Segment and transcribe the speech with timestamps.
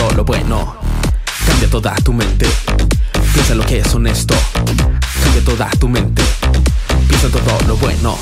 [0.00, 0.76] todo lo bueno.
[1.46, 2.46] Cambia toda tu mente.
[3.34, 4.34] Piensa lo que es honesto.
[5.22, 6.22] Cambia toda tu mente.
[7.06, 8.16] Piensa todo lo bueno.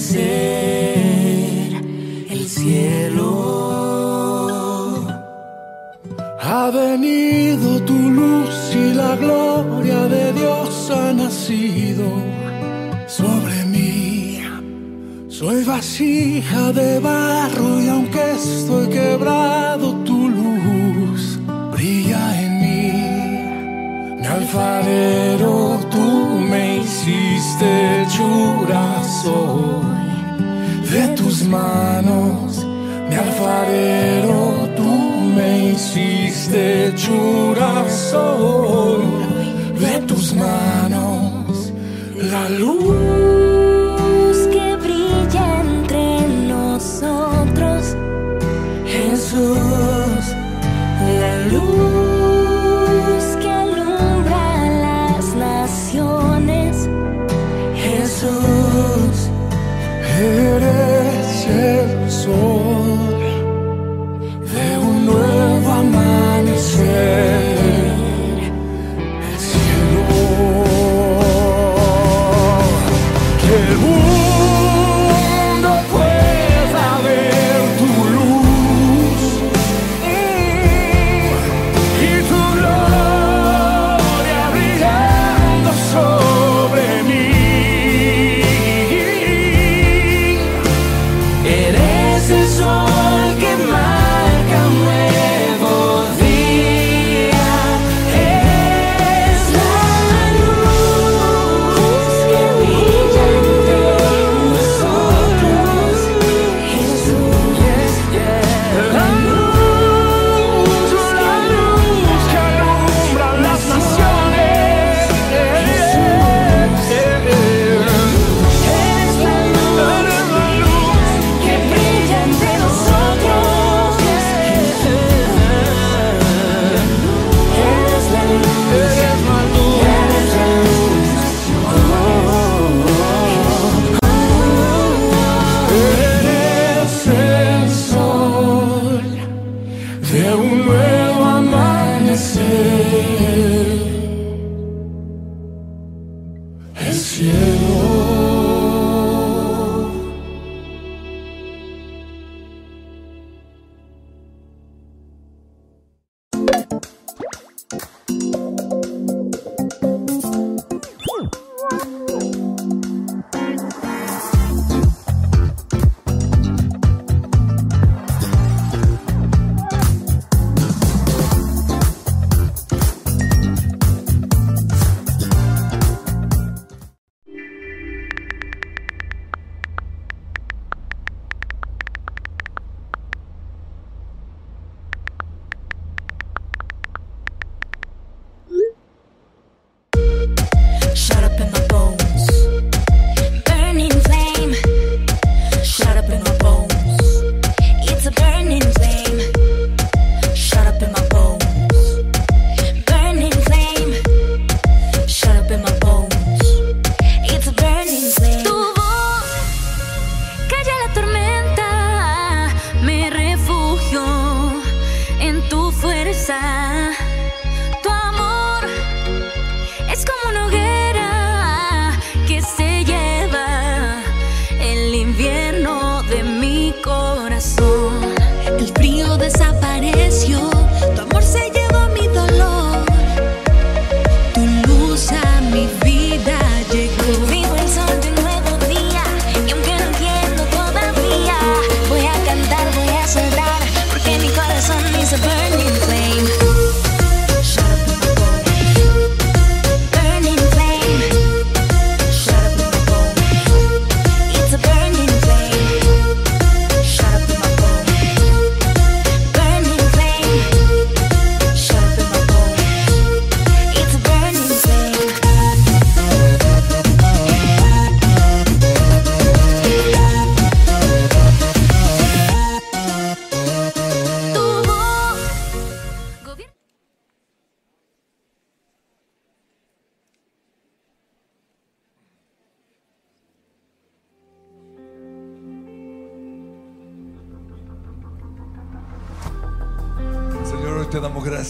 [0.00, 1.74] ser
[2.30, 3.26] el cielo.
[6.40, 12.06] Ha venido tu luz y la gloria de Dios ha nacido
[13.06, 14.40] sobre mí.
[15.28, 21.38] Soy vasija de barro y aunque estoy quebrado, tu luz
[21.72, 22.92] brilla en mí.
[24.20, 26.06] Mi alfarero, tú
[26.50, 28.90] me hiciste llorar
[30.90, 32.66] de tus manos,
[33.08, 34.90] mi alfarero, tú
[35.36, 37.84] me hiciste hechura
[39.78, 41.72] de tus manos,
[42.30, 43.29] la luz.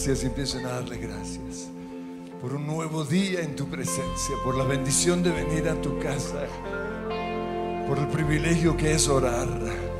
[0.02, 1.69] Gracias y empiecen a darle gracias
[2.40, 6.47] por un nuevo día en tu presencia, por la bendición de venir a tu casa,
[7.87, 9.47] por el privilegio que es orar,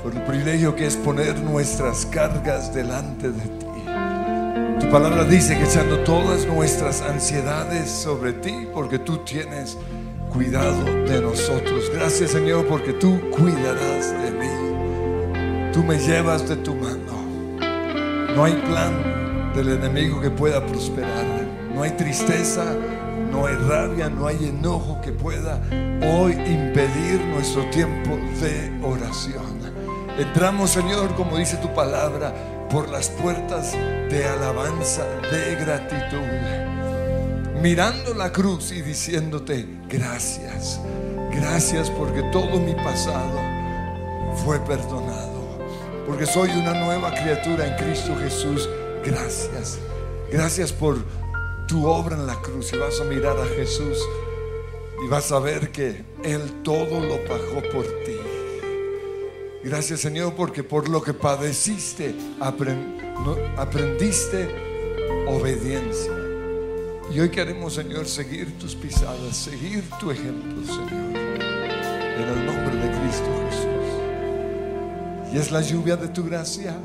[0.03, 4.81] por el privilegio que es poner nuestras cargas delante de ti.
[4.81, 9.77] Tu palabra dice que echando todas nuestras ansiedades sobre ti, porque tú tienes
[10.33, 11.91] cuidado de nosotros.
[11.93, 15.73] Gracias Señor, porque tú cuidarás de mí.
[15.75, 17.21] Tú me llevas de tu mano.
[18.35, 19.20] No hay plan
[19.55, 21.25] del enemigo que pueda prosperar.
[21.75, 22.65] No hay tristeza,
[23.31, 25.61] no hay rabia, no hay enojo que pueda
[26.03, 29.61] hoy impedir nuestro tiempo de oración.
[30.19, 32.35] Entramos, Señor, como dice tu palabra,
[32.71, 36.19] por las puertas de alabanza, de gratitud,
[37.63, 40.81] mirando la cruz y diciéndote gracias,
[41.33, 43.41] gracias porque todo mi pasado
[44.45, 45.31] fue perdonado
[46.11, 48.69] porque soy una nueva criatura en Cristo Jesús.
[49.05, 49.79] Gracias.
[50.31, 50.97] Gracias por
[51.67, 52.73] tu obra en la cruz.
[52.73, 53.99] Y vas a mirar a Jesús
[55.03, 58.17] y vas a ver que Él todo lo pagó por ti.
[59.63, 62.15] Gracias Señor porque por lo que padeciste
[63.57, 64.49] aprendiste
[65.27, 66.13] obediencia.
[67.13, 71.17] Y hoy queremos Señor seguir tus pisadas, seguir tu ejemplo Señor.
[71.17, 75.33] En el nombre de Cristo Jesús.
[75.33, 76.77] Y es la lluvia de tu gracia.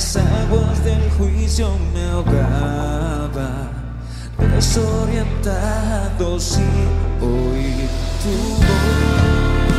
[0.00, 3.68] Las aguas del juicio me ahogaban,
[4.54, 6.88] desorientado sin
[7.20, 7.86] oír
[8.22, 8.30] tu
[8.64, 9.69] voz.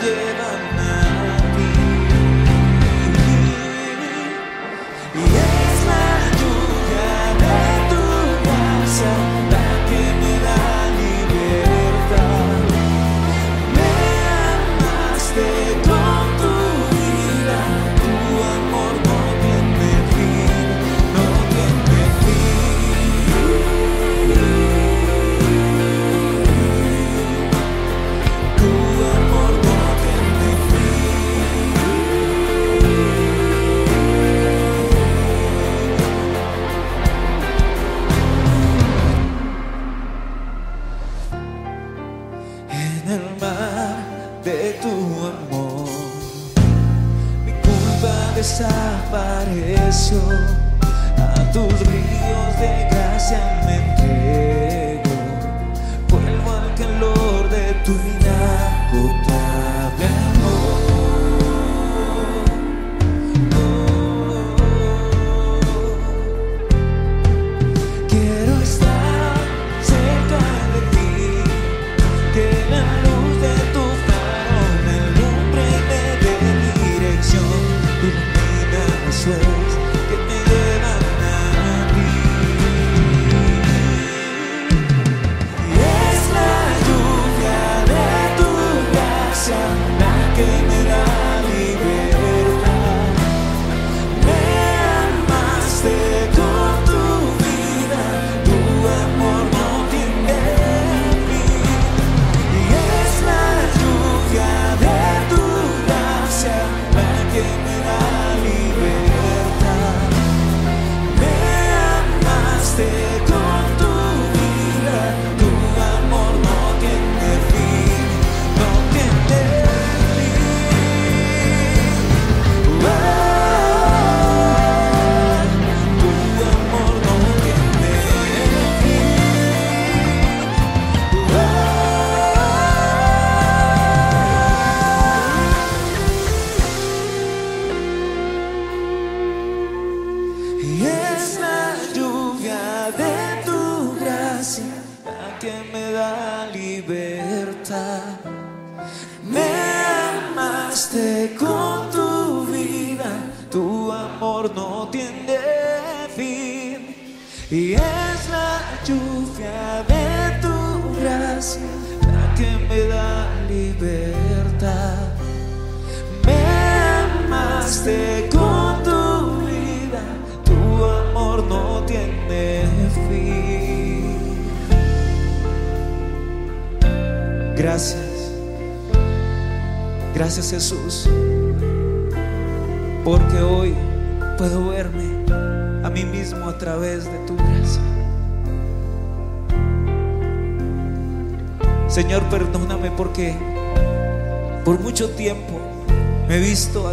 [0.00, 0.37] did.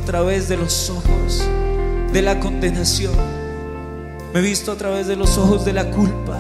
[0.05, 1.43] Través de los ojos
[2.13, 3.13] de la condenación.
[4.33, 6.39] Me he visto a través de los ojos de la culpa.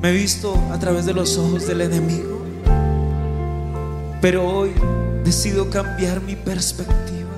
[0.00, 2.40] Me he visto a través de los ojos del enemigo.
[4.20, 4.70] Pero hoy
[5.24, 7.28] decido cambiar mi perspectiva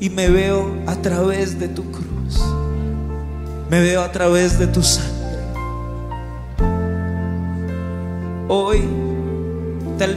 [0.00, 2.42] y me veo a través de tu cruz.
[3.70, 5.14] Me veo a través de tu sangre.
[8.48, 8.82] Hoy,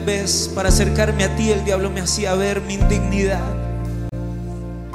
[0.08, 3.44] vez para acercarme a ti, el diablo me hacía ver mi indignidad.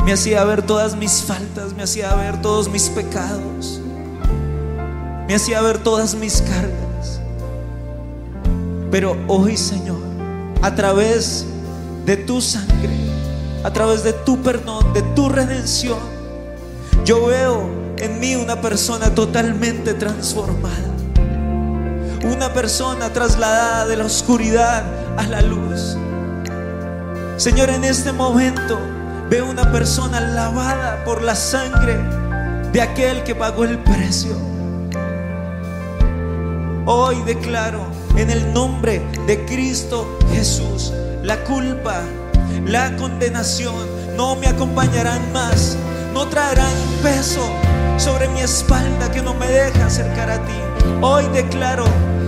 [0.07, 3.79] Me hacía ver todas mis faltas, me hacía ver todos mis pecados.
[5.29, 7.21] Me hacía ver todas mis cargas.
[8.91, 10.01] Pero hoy, Señor,
[10.63, 11.45] a través
[12.07, 12.97] de tu sangre,
[13.63, 16.01] a través de tu perdón, de tu redención,
[17.05, 21.02] yo veo en mí una persona totalmente transformada.
[22.25, 24.85] Una persona trasladada de la oscuridad
[25.17, 25.97] a la luz.
[27.37, 28.79] Señor, en este momento
[29.29, 31.99] veo una persona lavada por la sangre
[32.73, 34.37] de aquel que pagó el precio.
[36.87, 42.03] Hoy declaro en el nombre de Cristo Jesús la culpa,
[42.67, 43.75] la condenación
[44.17, 45.77] no me acompañarán más,
[46.13, 47.41] no traerán peso
[47.97, 50.72] sobre mi espalda que no me deja acercar a ti.
[51.01, 51.85] Hoy declaro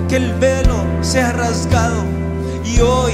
[0.08, 2.04] que el velo se ha rasgado
[2.64, 3.12] y hoy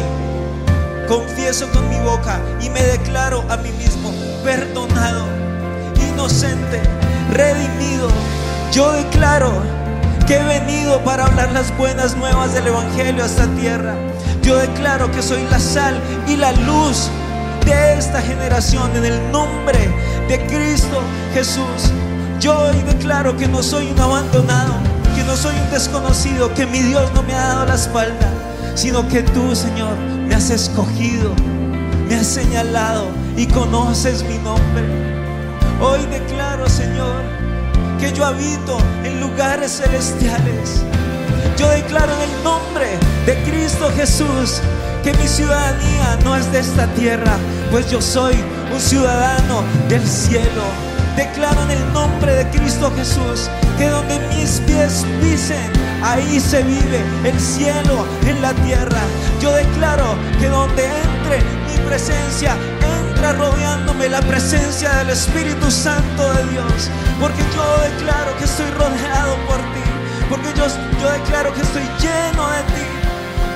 [1.08, 4.12] confieso con mi boca y me declaro a mí mismo
[4.44, 5.26] perdonado,
[6.12, 6.80] inocente,
[7.32, 8.08] redimido.
[8.72, 9.50] Yo declaro
[10.26, 13.96] que he venido para hablar las buenas nuevas del Evangelio a esta tierra.
[14.42, 17.10] Yo declaro que soy la sal y la luz
[17.66, 19.78] de esta generación en el nombre
[20.28, 21.00] de Cristo
[21.34, 21.92] Jesús.
[22.38, 24.74] Yo hoy declaro que no soy un abandonado,
[25.30, 28.28] no soy un desconocido, que mi Dios no me ha dado la espalda,
[28.74, 31.32] sino que tú, Señor, me has escogido,
[32.08, 34.82] me has señalado y conoces mi nombre.
[35.80, 37.22] Hoy declaro, Señor,
[38.00, 40.82] que yo habito en lugares celestiales.
[41.56, 44.60] Yo declaro en el nombre de Cristo Jesús
[45.04, 47.36] que mi ciudadanía no es de esta tierra,
[47.70, 48.34] pues yo soy
[48.74, 50.64] un ciudadano del cielo.
[51.14, 53.48] Declaro en el nombre de Cristo Jesús
[53.80, 55.72] que donde mis pies pisen,
[56.04, 59.00] ahí se vive el cielo en la tierra.
[59.40, 62.58] Yo declaro que donde entre mi presencia,
[62.98, 66.90] entra rodeándome la presencia del Espíritu Santo de Dios.
[67.18, 69.86] Porque yo declaro que estoy rodeado por ti.
[70.28, 70.66] Porque yo,
[71.00, 72.86] yo declaro que estoy lleno de ti.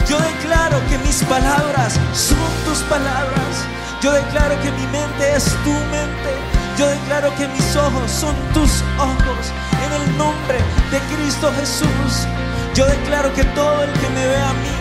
[0.09, 3.53] Yo declaro que mis palabras son tus palabras.
[4.01, 6.33] Yo declaro que mi mente es tu mente.
[6.79, 9.53] Yo declaro que mis ojos son tus ojos.
[9.85, 10.59] En el nombre
[10.91, 12.27] de Cristo Jesús.
[12.75, 14.77] Yo declaro que todo el que me ve a mí,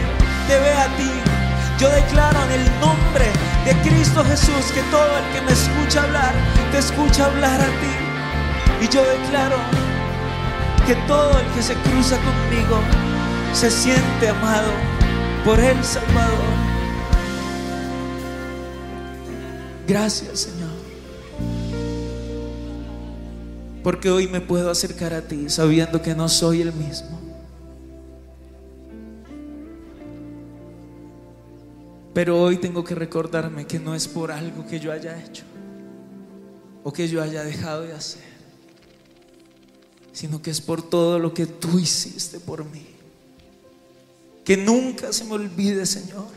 [0.48, 1.12] te ve a ti.
[1.80, 3.26] Yo declaro en el nombre
[3.66, 6.34] de Cristo Jesús que todo el que me escucha hablar,
[6.72, 8.86] te escucha hablar a ti.
[8.86, 9.58] Y yo declaro
[10.88, 12.80] que todo el que se cruza conmigo
[13.54, 14.72] se siente amado
[15.44, 16.54] por el Salvador.
[19.88, 20.53] Gracias Señor.
[23.84, 27.20] Porque hoy me puedo acercar a ti sabiendo que no soy el mismo.
[32.14, 35.44] Pero hoy tengo que recordarme que no es por algo que yo haya hecho
[36.84, 38.24] o que yo haya dejado de hacer,
[40.12, 42.86] sino que es por todo lo que tú hiciste por mí.
[44.46, 46.28] Que nunca se me olvide, Señor,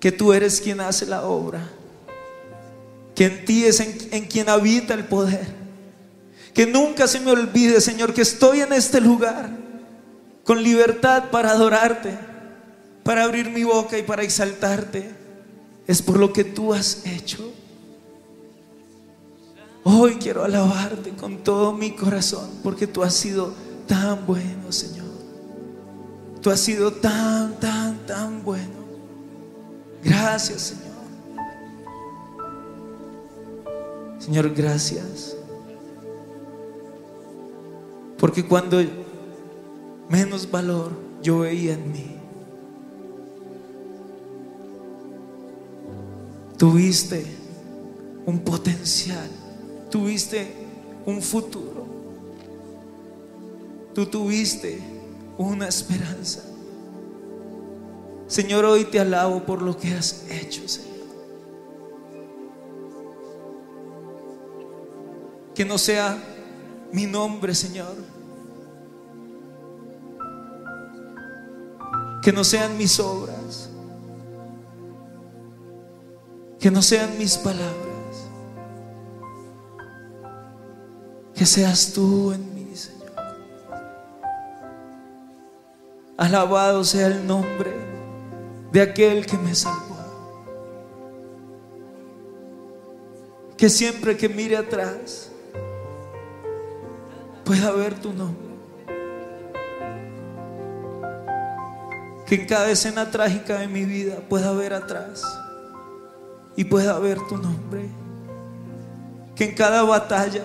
[0.00, 1.70] que tú eres quien hace la obra,
[3.20, 5.46] que en ti es en, en quien habita el poder.
[6.54, 9.50] Que nunca se me olvide, Señor, que estoy en este lugar
[10.42, 12.16] con libertad para adorarte,
[13.02, 15.10] para abrir mi boca y para exaltarte.
[15.86, 17.52] Es por lo que tú has hecho.
[19.84, 23.52] Hoy quiero alabarte con todo mi corazón porque tú has sido
[23.86, 25.04] tan bueno, Señor.
[26.40, 28.80] Tú has sido tan, tan, tan bueno.
[30.02, 30.89] Gracias, Señor.
[34.30, 35.36] Señor, gracias.
[38.16, 38.80] Porque cuando
[40.08, 42.16] menos valor yo veía en mí,
[46.56, 47.26] tuviste
[48.24, 49.28] un potencial,
[49.90, 50.46] tuviste
[51.06, 51.84] un futuro,
[53.92, 54.78] tú tuviste
[55.38, 56.44] una esperanza.
[58.28, 60.89] Señor, hoy te alabo por lo que has hecho, Señor.
[65.54, 66.16] Que no sea
[66.92, 67.94] mi nombre, Señor.
[72.22, 73.70] Que no sean mis obras.
[76.58, 78.28] Que no sean mis palabras.
[81.34, 83.12] Que seas tú en mí, Señor.
[86.18, 87.74] Alabado sea el nombre
[88.72, 89.96] de aquel que me salvó.
[93.56, 95.30] Que siempre que mire atrás
[97.50, 98.48] pueda ver tu nombre.
[102.24, 105.24] Que en cada escena trágica de mi vida pueda ver atrás
[106.54, 107.88] y pueda ver tu nombre.
[109.34, 110.44] Que en cada batalla,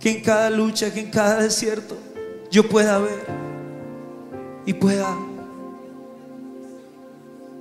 [0.00, 1.96] que en cada lucha, que en cada desierto,
[2.50, 3.26] yo pueda ver
[4.66, 5.06] y pueda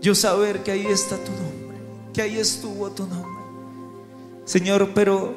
[0.01, 1.77] yo saber que ahí está tu nombre,
[2.11, 3.43] que ahí estuvo tu nombre.
[4.45, 5.35] Señor, pero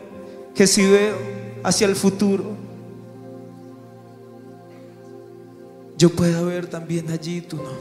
[0.55, 2.57] que si veo hacia el futuro,
[5.97, 7.79] yo pueda ver también allí tu nombre.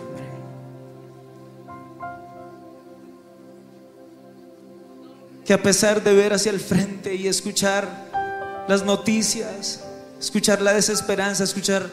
[5.46, 9.84] Que a pesar de ver hacia el frente y escuchar las noticias,
[10.20, 11.90] escuchar la desesperanza, escuchar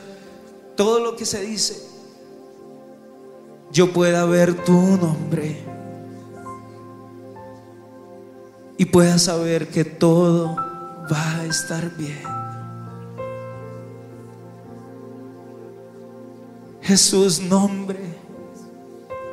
[0.77, 1.81] todo lo que se dice,
[3.71, 5.57] yo pueda ver tu nombre
[8.77, 10.76] y pueda saber que todo
[11.13, 12.23] va a estar bien.
[16.83, 17.99] Jesús, nombre,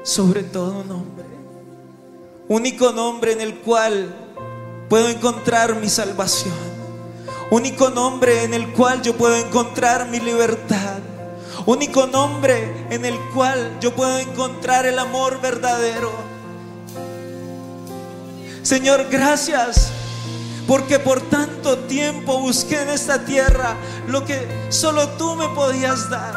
[0.04, 1.26] sobre todo nombre,
[2.48, 4.14] único nombre en el cual
[4.90, 6.54] puedo encontrar mi salvación,
[7.52, 11.00] único nombre en el cual yo puedo encontrar mi libertad
[11.66, 16.12] único nombre en el cual yo puedo encontrar el amor verdadero.
[18.64, 19.92] Señor, gracias
[20.68, 23.76] porque por tanto tiempo busqué en esta tierra
[24.08, 26.34] lo que solo tú me podías dar.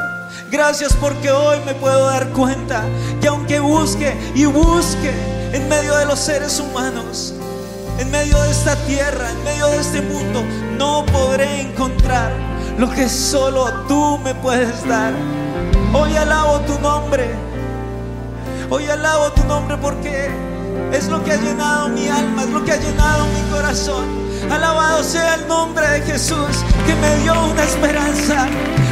[0.51, 2.83] Gracias porque hoy me puedo dar cuenta
[3.21, 5.13] que aunque busque y busque
[5.53, 7.35] en medio de los seres humanos,
[7.99, 10.45] en medio de esta tierra, en medio de este mundo,
[10.77, 12.31] no podré encontrar
[12.79, 15.13] lo que solo tú me puedes dar.
[15.93, 17.27] Hoy alabo tu nombre.
[18.69, 20.31] Hoy alabo tu nombre porque
[20.93, 24.05] es lo que ha llenado mi alma, es lo que ha llenado mi corazón.
[24.51, 28.47] Alabado sea el nombre de Jesús que me dio una esperanza.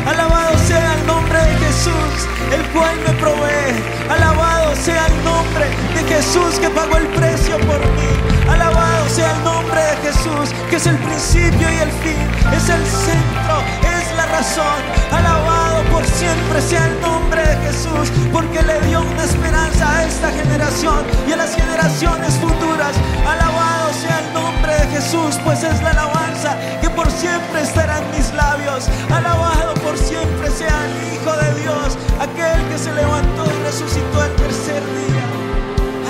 [0.06, 3.74] Alabado sea el nombre de Jesús, el cual me provee.
[4.10, 8.12] Alabado sea el nombre de Jesús que pagó el precio por mí.
[8.50, 12.84] Alabado sea el nombre de Jesús, que es el principio y el fin, es el
[12.84, 13.56] centro,
[13.96, 14.80] es la razón.
[15.10, 15.53] Alabado
[15.94, 21.04] por siempre sea el nombre de Jesús, porque le dio una esperanza a esta generación
[21.28, 22.96] y a las generaciones futuras.
[23.24, 28.10] Alabado sea el nombre de Jesús, pues es la alabanza que por siempre estará en
[28.10, 28.88] mis labios.
[29.08, 34.34] Alabado por siempre sea el Hijo de Dios, aquel que se levantó y resucitó el
[34.34, 35.24] tercer día.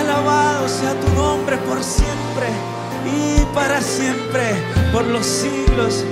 [0.00, 2.48] Alabado sea tu nombre por siempre
[3.04, 4.54] y para siempre,
[4.92, 6.04] por los siglos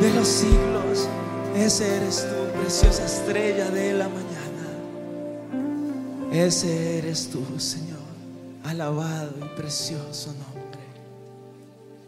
[0.00, 1.08] de los siglos.
[1.54, 2.39] Ese eres tú,
[2.70, 4.68] preciosa estrella de la mañana.
[6.30, 7.98] Ese eres tú, Señor,
[8.62, 10.78] alabado y precioso nombre.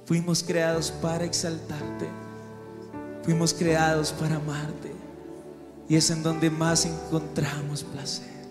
[0.07, 2.09] Fuimos creados para exaltarte,
[3.25, 4.93] fuimos creados para amarte.
[5.89, 8.47] Y es en donde más encontramos placer,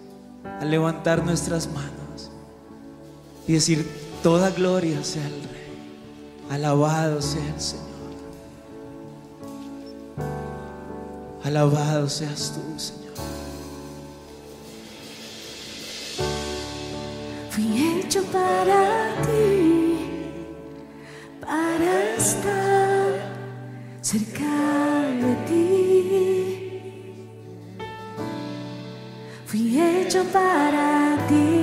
[0.60, 2.30] al levantar nuestras manos
[3.48, 3.90] y decir,
[4.22, 7.91] toda gloria sea el Rey, alabado sea el Señor.
[11.44, 13.14] Alabado seas tú, Señor.
[17.50, 19.98] Fui hecho para ti,
[21.40, 23.10] para estar
[24.02, 24.46] cerca
[25.22, 25.62] de ti.
[29.48, 31.61] Fui hecho para ti,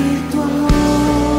[0.00, 1.29] 一段。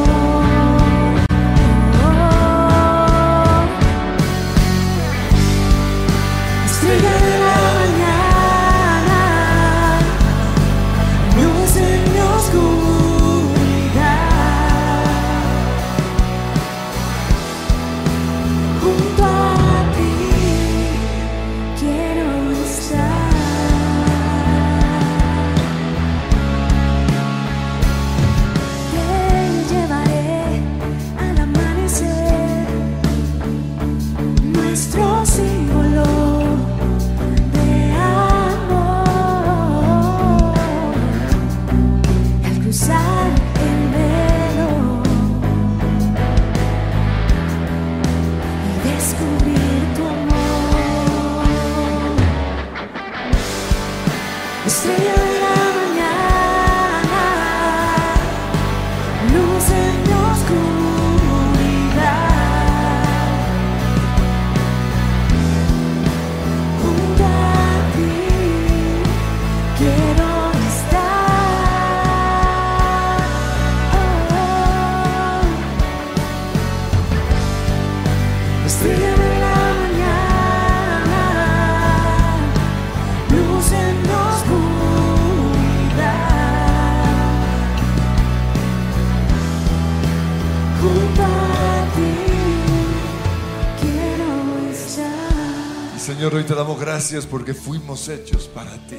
[97.01, 98.95] Gracias porque fuimos hechos para ti.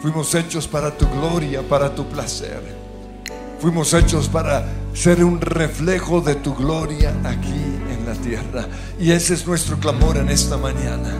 [0.00, 2.62] Fuimos hechos para tu gloria, para tu placer.
[3.60, 8.66] Fuimos hechos para ser un reflejo de tu gloria aquí en la tierra.
[8.98, 11.10] Y ese es nuestro clamor en esta mañana.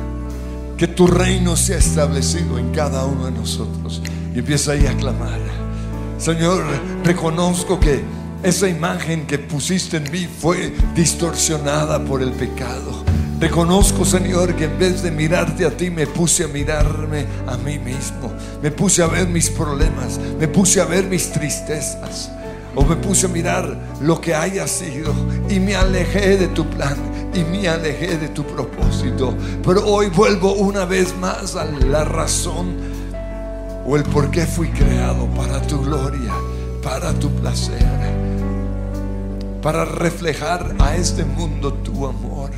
[0.78, 4.00] Que tu reino sea establecido en cada uno de nosotros.
[4.34, 5.38] Y empieza ahí a clamar.
[6.16, 6.64] Señor,
[7.04, 8.02] reconozco que
[8.42, 13.11] esa imagen que pusiste en mí fue distorsionada por el pecado.
[13.42, 17.76] Reconozco, Señor, que en vez de mirarte a ti, me puse a mirarme a mí
[17.76, 18.32] mismo.
[18.62, 22.30] Me puse a ver mis problemas, me puse a ver mis tristezas.
[22.76, 25.12] O me puse a mirar lo que haya sido
[25.50, 26.96] y me alejé de tu plan
[27.34, 29.34] y me alejé de tu propósito.
[29.66, 32.76] Pero hoy vuelvo una vez más a la razón
[33.84, 36.32] o el por qué fui creado para tu gloria,
[36.80, 37.82] para tu placer,
[39.60, 42.52] para reflejar a este mundo tu amor.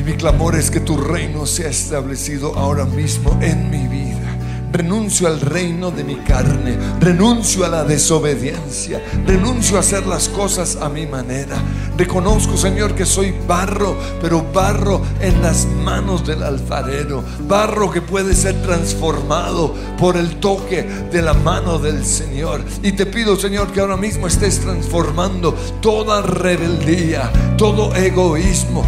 [0.00, 4.34] Y mi clamor es que tu reino sea establecido ahora mismo en mi vida.
[4.72, 10.76] Renuncio al reino de mi carne, renuncio a la desobediencia, renuncio a hacer las cosas
[10.76, 11.56] a mi manera.
[11.98, 18.34] Reconozco, Señor, que soy barro, pero barro en las manos del alfarero, barro que puede
[18.34, 22.64] ser transformado por el toque de la mano del Señor.
[22.82, 28.82] Y te pido, Señor, que ahora mismo estés transformando toda rebeldía, todo egoísmo,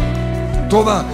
[0.73, 1.05] toda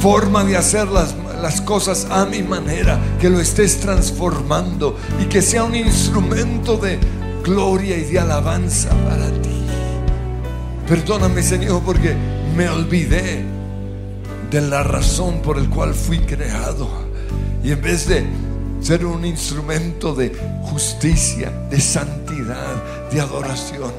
[0.00, 5.42] forma de hacer las, las cosas a mi manera, que lo estés transformando y que
[5.42, 6.96] sea un instrumento de
[7.42, 9.64] gloria y de alabanza para ti.
[10.86, 12.14] Perdóname, Señor, porque
[12.56, 13.42] me olvidé
[14.48, 16.88] de la razón por el cual fui creado.
[17.64, 18.24] Y en vez de
[18.80, 20.30] ser un instrumento de
[20.62, 23.90] justicia, de santidad, de adoración,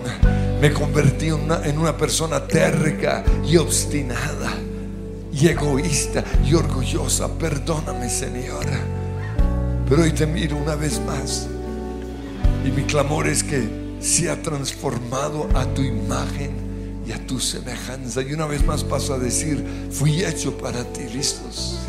[0.61, 4.70] me convertí en una, en una persona terca y obstinada
[5.31, 7.27] y egoísta y orgullosa.
[7.37, 8.65] Perdóname, Señor.
[9.87, 11.47] Pero hoy te miro una vez más.
[12.65, 18.21] Y mi clamor es que sea transformado a tu imagen y a tu semejanza.
[18.21, 21.79] Y una vez más paso a decir, fui hecho para ti, listos.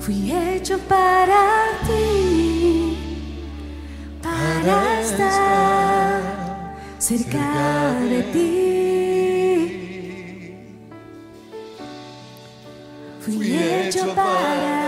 [0.00, 2.96] Fui hecho para ti,
[4.22, 6.22] para estar
[6.98, 8.89] cerca de ti.
[13.34, 14.24] Fui hecho para
[14.66, 14.79] ti,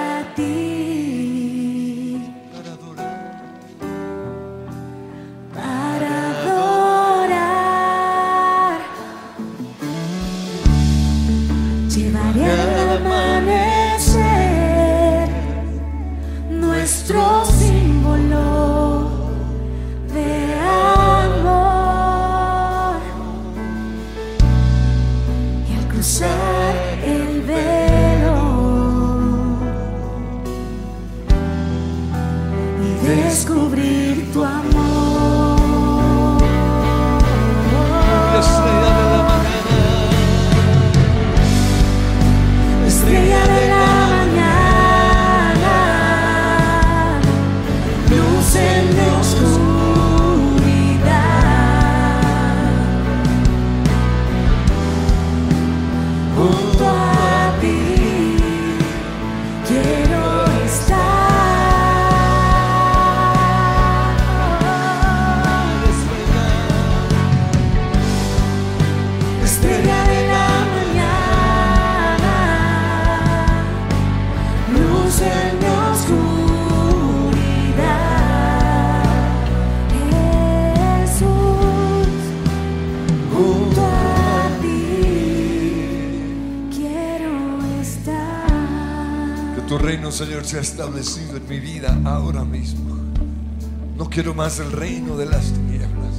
[94.42, 96.14] más el reino de las tinieblas.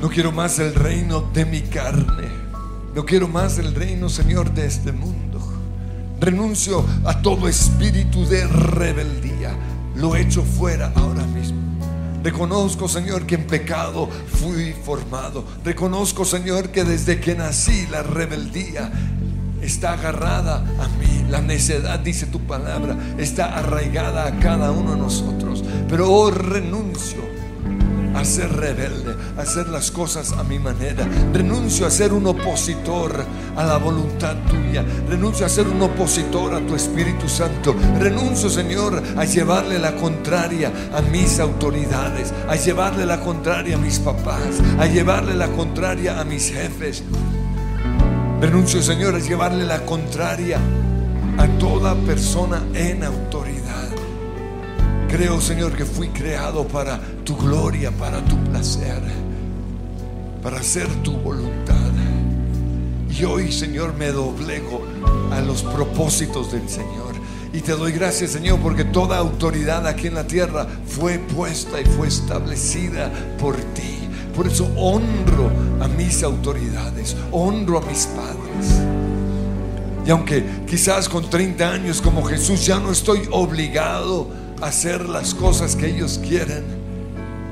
[0.00, 2.28] No quiero más el reino de mi carne.
[2.94, 5.40] No quiero más el reino, Señor, de este mundo.
[6.20, 9.56] Renuncio a todo espíritu de rebeldía.
[9.96, 11.58] Lo echo fuera ahora mismo.
[12.22, 15.44] Reconozco, Señor, que en pecado fui formado.
[15.64, 18.92] Reconozco, Señor, que desde que nací la rebeldía
[19.60, 21.15] está agarrada a mí.
[21.28, 25.64] La necedad, dice tu palabra, está arraigada a cada uno de nosotros.
[25.88, 27.36] Pero hoy renuncio
[28.16, 29.14] a ser rebelde.
[29.36, 31.06] a hacer las cosas a mi manera.
[31.32, 33.24] Renuncio a ser un opositor
[33.56, 34.84] a la voluntad tuya.
[35.08, 37.74] Renuncio a ser un opositor a tu Espíritu Santo.
[37.98, 43.98] Renuncio, Señor, a llevarle la contraria a mis autoridades, a llevarle la contraria a mis
[43.98, 47.02] papás, a llevarle la contraria a mis jefes.
[48.40, 50.58] Renuncio, Señor, a llevarle la contraria
[51.38, 53.90] a toda persona en autoridad.
[55.08, 59.00] Creo, Señor, que fui creado para tu gloria, para tu placer,
[60.42, 61.76] para hacer tu voluntad.
[63.08, 64.82] Y hoy, Señor, me doblego
[65.32, 67.14] a los propósitos del Señor.
[67.52, 71.84] Y te doy gracias, Señor, porque toda autoridad aquí en la tierra fue puesta y
[71.84, 73.96] fue establecida por ti.
[74.34, 78.95] Por eso honro a mis autoridades, honro a mis padres.
[80.06, 84.28] Y aunque quizás con 30 años como Jesús ya no estoy obligado
[84.62, 86.64] a hacer las cosas que ellos quieren,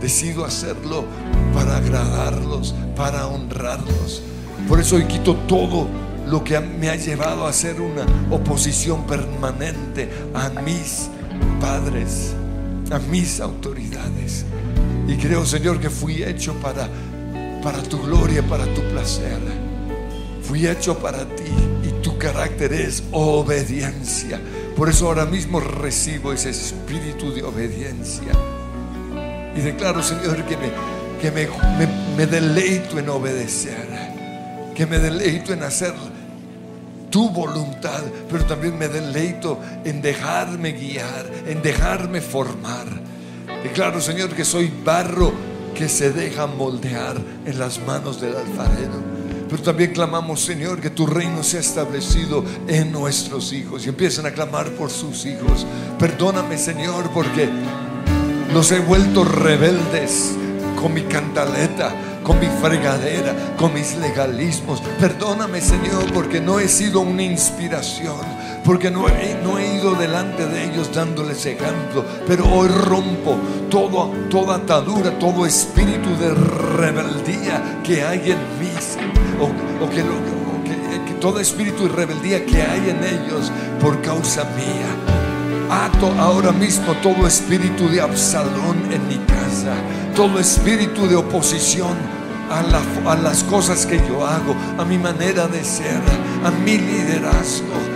[0.01, 1.05] decido hacerlo
[1.53, 4.23] para agradarlos, para honrarlos.
[4.69, 5.89] Por eso hoy quito todo
[6.29, 11.09] lo que me ha llevado a hacer una oposición permanente a mis
[11.61, 12.35] padres,
[12.93, 14.45] a mis autoridades.
[15.09, 16.89] Y creo, Señor, que fui hecho para,
[17.63, 19.41] para tu gloria, para tu placer.
[20.43, 21.45] Fui hecho para ti
[22.25, 24.41] carácter es obediencia.
[24.77, 28.33] Por eso ahora mismo recibo ese espíritu de obediencia.
[29.55, 30.71] Y declaro, Señor, que me,
[31.21, 31.47] que me,
[32.17, 33.87] me deleito en obedecer.
[34.75, 35.93] Que me deleito en hacer
[37.11, 42.87] tu voluntad, pero también me deleito en dejarme guiar, en dejarme formar.
[43.63, 45.31] Declaro, Señor, que soy barro
[45.75, 49.14] que se deja moldear en las manos del alfarero.
[49.55, 53.87] Pero también clamamos, Señor, que tu reino sea establecido en nuestros hijos.
[53.87, 55.65] Y empiezan a clamar por sus hijos.
[55.97, 57.49] Perdóname, Señor, porque
[58.53, 60.33] los he vuelto rebeldes
[60.75, 61.95] con mi cantaleta,
[62.25, 64.83] con mi fregadera, con mis legalismos.
[64.99, 68.19] Perdóname, Señor, porque no he sido una inspiración
[68.65, 73.37] porque no he, no he ido delante de ellos dándoles ejemplo, pero hoy rompo
[73.71, 78.73] todo, toda atadura, todo espíritu de rebeldía que hay en mí,
[79.39, 80.03] o, que,
[81.21, 84.97] todo espíritu de rebeldía que hay en ellos por causa mía.
[85.71, 89.75] Ato ahora mismo todo espíritu de Absalón en mi casa,
[90.15, 91.97] todo espíritu de oposición
[92.51, 92.61] a,
[93.11, 96.01] a, las cosas que yo hago, a mi manera de ser,
[96.45, 97.94] a mi liderazgo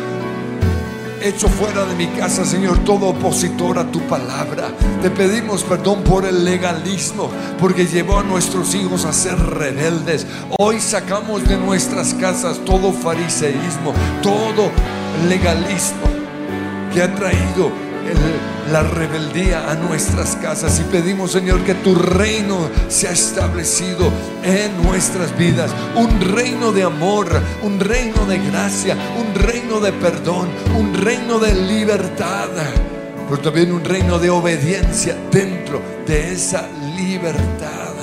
[1.22, 4.70] hecho fuera de mi casa, Señor, todo opositor a tu palabra.
[5.02, 10.26] Te pedimos perdón por el legalismo, porque llevó a nuestros hijos a ser rebeldes.
[10.58, 13.92] Hoy sacamos de nuestras casas todo fariseísmo,
[14.22, 14.70] todo
[15.28, 16.08] legalismo
[16.92, 17.88] que ha traído
[18.70, 24.11] la rebeldía a nuestras casas y pedimos, Señor, que tu reino sea establecido
[24.42, 25.70] en nuestras vidas.
[25.96, 27.28] Un reino de amor,
[27.62, 32.48] un reino de gracia, un reino de perdón, un reino de libertad,
[33.28, 37.94] pero también un reino de obediencia dentro de esa libertad.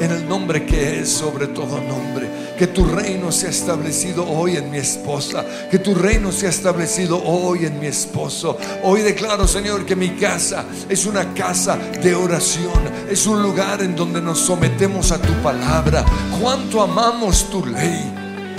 [0.00, 2.28] En el nombre que es sobre todo nombre
[2.58, 5.44] que tu reino sea establecido hoy en mi esposa.
[5.70, 8.56] Que tu reino sea establecido hoy en mi esposo.
[8.82, 12.82] Hoy declaro, Señor, que mi casa es una casa de oración.
[13.10, 16.04] Es un lugar en donde nos sometemos a tu palabra.
[16.40, 18.12] Cuánto amamos tu ley.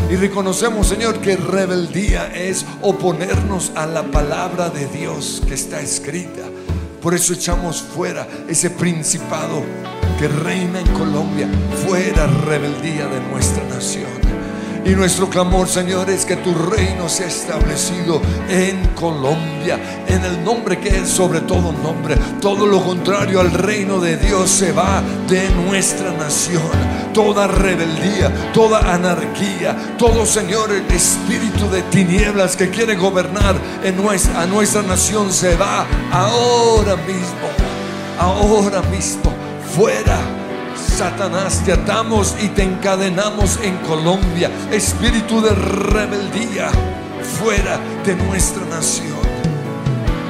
[0.10, 6.42] Y reconocemos, Señor, que rebeldía es oponernos a la palabra de Dios que está escrita.
[7.02, 9.64] Por eso echamos fuera ese principado
[10.24, 11.50] que reina en Colombia,
[11.86, 14.08] fuera rebeldía de nuestra nación.
[14.86, 20.80] Y nuestro clamor, Señor, es que tu reino sea establecido en Colombia, en el nombre
[20.80, 22.16] que es sobre todo nombre.
[22.40, 26.72] Todo lo contrario al reino de Dios se va de nuestra nación.
[27.14, 33.98] Toda rebeldía, toda anarquía, todo, Señor, el espíritu de tinieblas que quiere gobernar en
[34.38, 37.50] a nuestra nación se va ahora mismo,
[38.18, 39.43] ahora mismo,
[39.76, 40.20] fuera
[40.76, 44.52] Satanás, te atamos y te encadenamos en Colombia.
[44.72, 46.70] Espíritu de rebeldía
[47.40, 49.23] fuera de nuestra nación.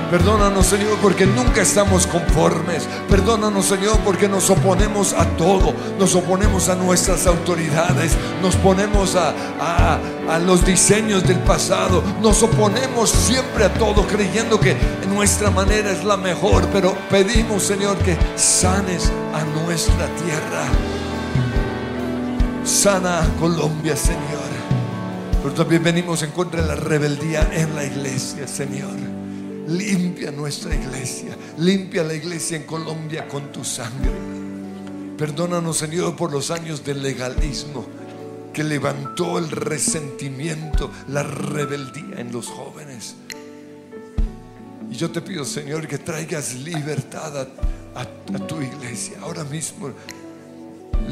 [0.09, 2.87] Perdónanos, Señor, porque nunca estamos conformes.
[3.09, 5.73] Perdónanos, Señor, porque nos oponemos a todo.
[5.97, 8.11] Nos oponemos a nuestras autoridades.
[8.41, 12.03] Nos ponemos a, a, los diseños del pasado.
[12.21, 14.75] Nos oponemos siempre a todo, creyendo que
[15.09, 16.67] nuestra manera es la mejor.
[16.71, 20.65] Pero pedimos, Señor, que sanes a nuestra tierra.
[22.63, 24.53] Sana Colombia, Señor.
[25.41, 29.22] Pero también venimos en contra de la rebeldía en la iglesia, Señor.
[29.67, 31.37] Limpia nuestra iglesia.
[31.57, 34.11] Limpia la iglesia en Colombia con tu sangre.
[35.17, 37.85] Perdónanos, Señor, por los años del legalismo
[38.51, 43.15] que levantó el resentimiento, la rebeldía en los jóvenes.
[44.91, 47.47] Y yo te pido, Señor, que traigas libertad
[47.95, 49.17] a, a tu iglesia.
[49.21, 49.91] Ahora mismo,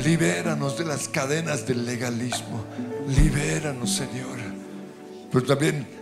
[0.04, 2.64] libéranos de las cadenas del legalismo.
[3.08, 4.38] Libéranos, Señor.
[5.32, 6.01] Pero también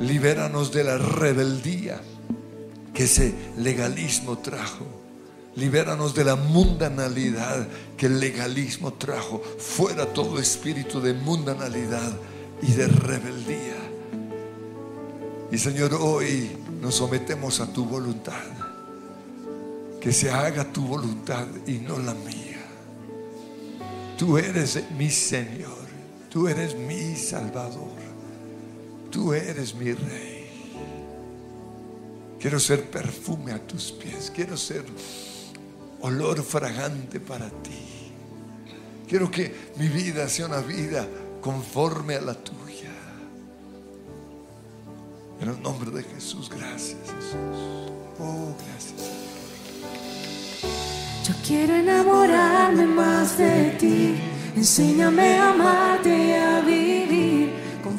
[0.00, 2.00] libéranos de la rebeldía
[2.94, 4.86] que ese legalismo trajo.
[5.56, 7.66] Libéranos de la mundanalidad
[7.96, 9.42] que el legalismo trajo.
[9.58, 12.12] Fuera todo espíritu de mundanalidad
[12.62, 13.76] y de rebeldía.
[15.50, 16.50] Y Señor, hoy
[16.80, 18.34] nos sometemos a tu voluntad.
[20.00, 22.64] Que se haga tu voluntad y no la mía.
[24.16, 25.88] Tú eres mi Señor.
[26.30, 27.97] Tú eres mi Salvador.
[29.10, 30.38] Tú eres mi Rey.
[32.38, 34.30] Quiero ser perfume a tus pies.
[34.34, 34.84] Quiero ser
[36.00, 38.12] olor fragante para ti.
[39.08, 41.06] Quiero que mi vida sea una vida
[41.40, 42.92] conforme a la tuya.
[45.40, 47.90] En el nombre de Jesús, gracias Jesús.
[48.20, 49.08] Oh, gracias.
[51.26, 54.16] Yo quiero enamorarme más de ti.
[54.56, 57.52] Enséñame a amarte y a vivir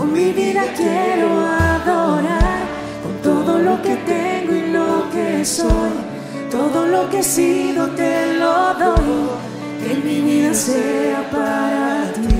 [0.00, 2.62] Con mi vida quiero adorar,
[3.02, 5.92] con todo lo que tengo y lo que soy,
[6.50, 9.28] todo lo que he sido te lo doy.
[9.82, 12.39] Que mi vida sea para ti,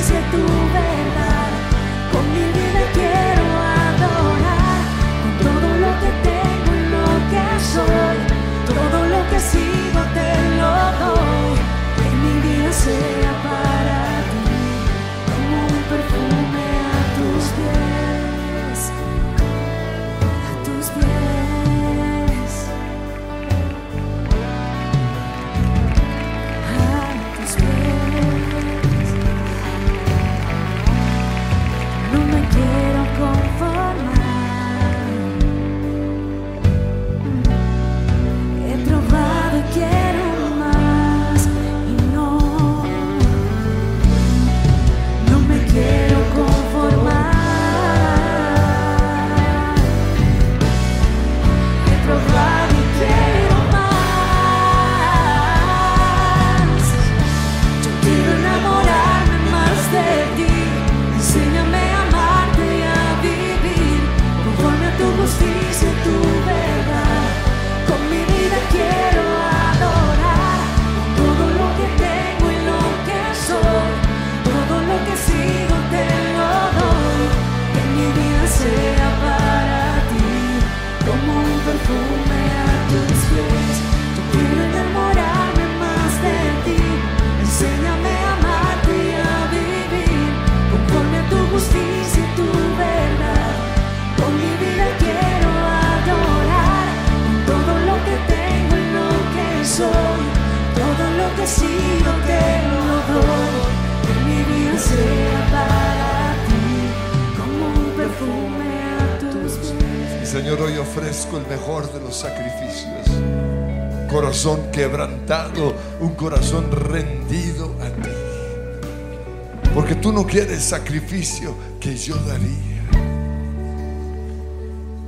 [120.61, 122.81] Quieres sacrificio que yo daría.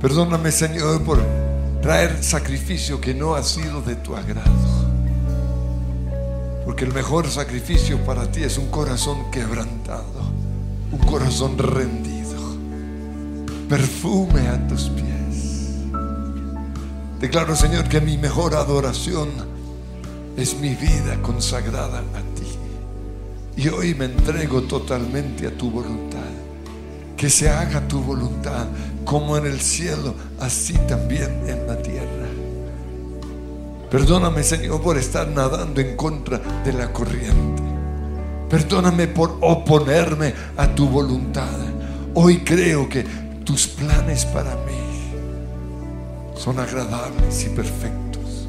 [0.00, 1.22] Perdóname, Señor, por
[1.80, 4.52] traer sacrificio que no ha sido de tu agrado.
[6.64, 10.22] Porque el mejor sacrificio para ti es un corazón quebrantado,
[10.92, 12.14] un corazón rendido
[13.68, 15.80] perfume a tus pies.
[17.20, 19.30] Declaro, Señor, que mi mejor adoración
[20.36, 22.33] es mi vida consagrada a ti.
[23.56, 26.18] Y hoy me entrego totalmente a tu voluntad.
[27.16, 28.66] Que se haga tu voluntad
[29.04, 32.28] como en el cielo, así también en la tierra.
[33.90, 37.62] Perdóname, Señor, por estar nadando en contra de la corriente.
[38.50, 41.58] Perdóname por oponerme a tu voluntad.
[42.14, 43.04] Hoy creo que
[43.44, 45.12] tus planes para mí
[46.36, 48.48] son agradables y perfectos.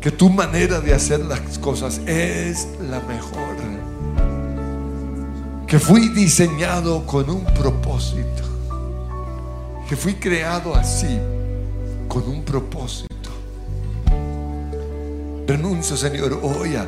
[0.00, 3.75] Que tu manera de hacer las cosas es la mejor.
[5.66, 8.44] Que fui diseñado con un propósito.
[9.88, 11.18] Que fui creado así,
[12.06, 13.30] con un propósito.
[15.44, 16.86] Renuncio, Señor, hoy a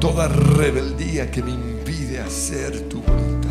[0.00, 3.50] toda rebeldía que me impide hacer tu voluntad.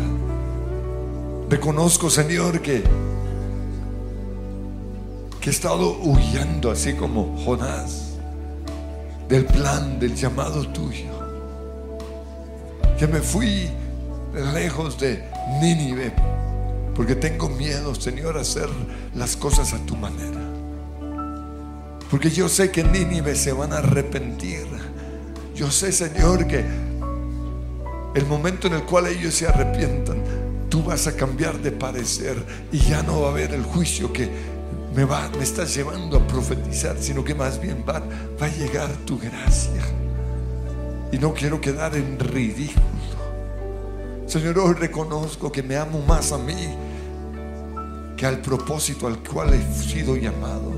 [1.48, 2.82] Reconozco, Señor, que,
[5.40, 8.14] que he estado huyendo, así como Jonás,
[9.28, 11.06] del plan, del llamado tuyo.
[12.98, 13.70] Que me fui
[14.34, 15.24] lejos de
[15.60, 16.12] Nínive,
[16.94, 18.68] porque tengo miedo, Señor, a hacer
[19.14, 20.40] las cosas a tu manera.
[22.10, 24.66] Porque yo sé que en Nínive se van a arrepentir.
[25.54, 26.64] Yo sé, Señor, que
[28.14, 30.22] el momento en el cual ellos se arrepientan,
[30.68, 32.36] tú vas a cambiar de parecer
[32.72, 34.28] y ya no va a haber el juicio que
[34.94, 38.02] me, va, me estás llevando a profetizar, sino que más bien va,
[38.40, 39.82] va a llegar tu gracia.
[41.12, 42.97] Y no quiero quedar en ridículo.
[44.28, 46.68] Señor, hoy reconozco que me amo más a mí
[48.14, 50.70] que al propósito al cual he sido llamado.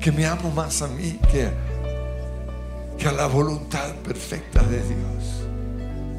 [0.00, 1.48] Que me amo más a mí que,
[3.06, 5.44] a la voluntad perfecta de Dios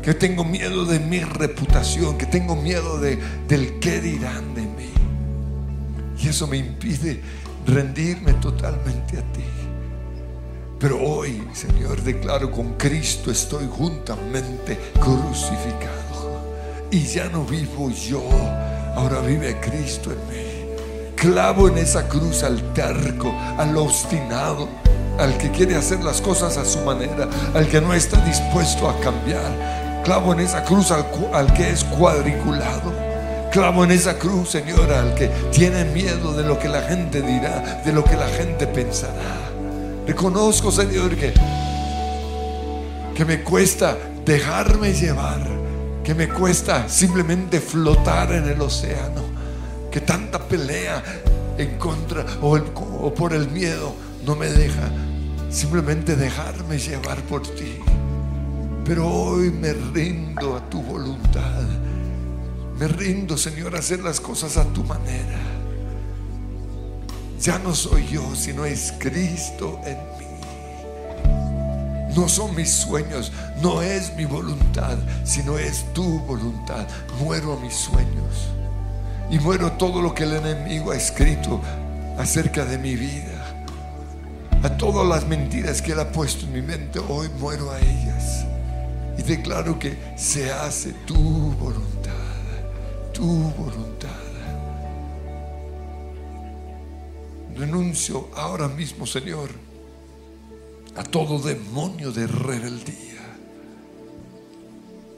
[0.02, 4.94] que tengo miedo de mi reputación, que tengo miedo de, del qué dirán de mí.
[6.22, 7.22] Y eso me impide
[7.66, 9.44] rendirme totalmente a ti.
[10.80, 16.05] Pero hoy, Señor, declaro con Cristo estoy juntamente crucificado.
[16.96, 18.24] Y ya no vivo yo,
[18.96, 21.14] ahora vive Cristo en mí.
[21.18, 24.70] Clavo en esa cruz al terco, al obstinado,
[25.20, 28.98] al que quiere hacer las cosas a su manera, al que no está dispuesto a
[29.02, 30.02] cambiar.
[30.06, 32.94] Clavo en esa cruz al, que es cuadriculado.
[33.52, 37.82] Clavo en esa cruz, Señor, al que tiene miedo de lo que la gente dirá,
[37.84, 39.52] de lo que la gente pensará.
[40.08, 41.34] Reconozco, Señor, que,
[43.14, 45.65] que me cuesta dejarme llevar,
[46.06, 49.24] que me cuesta simplemente flotar en el océano,
[49.92, 51.04] que tanta pelea
[51.58, 54.92] en contra o, por el miedo no me deja
[55.50, 57.80] simplemente dejarme llevar por ti.
[58.86, 61.64] Pero hoy me rindo a tu voluntad.
[62.78, 65.40] Me rindo, Señor, a hacer las cosas a tu manera.
[67.42, 70.35] Ya no soy yo, sino es Cristo en mí.
[72.16, 76.88] No son mis sueños, no es mi voluntad, sino es tu voluntad.
[77.20, 78.50] Muero a mis sueños
[79.30, 81.62] y muero todo lo que el enemigo ha escrito
[82.18, 83.66] acerca de mi vida.
[84.64, 88.46] A todas las mentiras que él ha puesto en mi mente, hoy muero a ellas.
[89.18, 92.12] Y declaro que se hace tu voluntad,
[93.14, 94.10] tu voluntad.
[97.56, 99.65] Renuncio ahora mismo, Señor,
[100.96, 103.22] a todo demonio de rebeldía.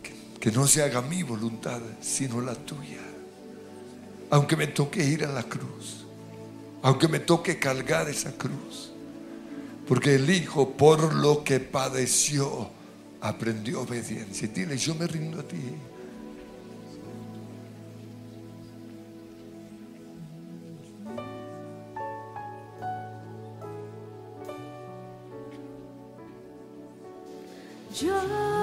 [0.02, 3.02] Que, que no se haga mi voluntad, sino la tuya.
[4.30, 6.06] Aunque me toque ir a la cruz,
[6.82, 8.92] aunque me toque cargar esa cruz.
[9.88, 12.70] Porque el Hijo, por lo que padeció,
[13.22, 14.48] aprendió obediencia.
[14.48, 15.58] Dile, yo me rindo a ti.
[28.00, 28.57] Yo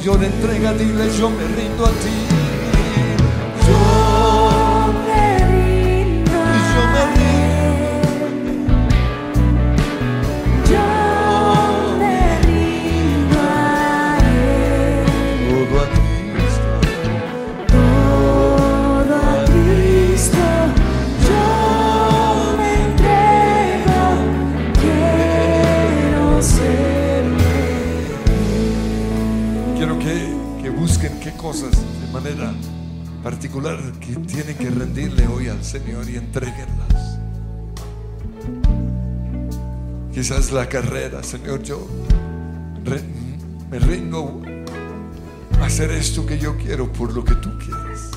[0.00, 2.19] mayor entrega, dile, yo me rindo a ti.
[33.52, 37.18] Que tienen que rendirle hoy al Señor y entreguenlas.
[40.14, 41.84] Quizás la carrera, Señor, yo
[43.70, 44.40] me rindo
[45.60, 48.10] a hacer esto que yo quiero por lo que tú quieres.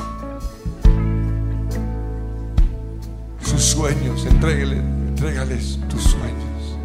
[3.42, 6.78] Sus sueños, entrégale, entrégales tus sueños.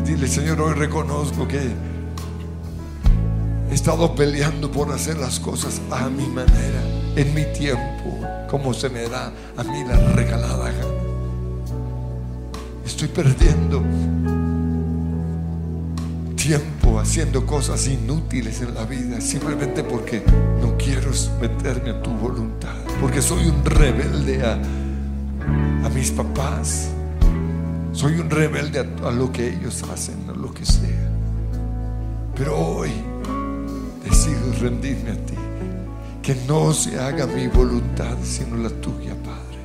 [0.00, 1.72] Y dile, Señor, hoy reconozco que
[3.70, 6.80] He estado peleando por hacer las cosas a mi manera,
[7.16, 10.86] en mi tiempo, como se me da a mí la regalada gana.
[12.84, 13.82] Estoy perdiendo
[16.36, 20.22] tiempo haciendo cosas inútiles en la vida simplemente porque
[20.60, 26.88] no quiero someterme a tu voluntad, porque soy un rebelde a, a mis papás,
[27.92, 31.10] soy un rebelde a lo que ellos hacen, a lo que sea.
[32.36, 32.90] Pero hoy
[34.04, 35.45] decido rendirme a ti.
[36.26, 39.60] Que no se haga mi voluntad, sino la tuya, Padre.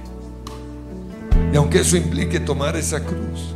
[1.52, 3.56] Y aunque eso implique tomar esa cruz.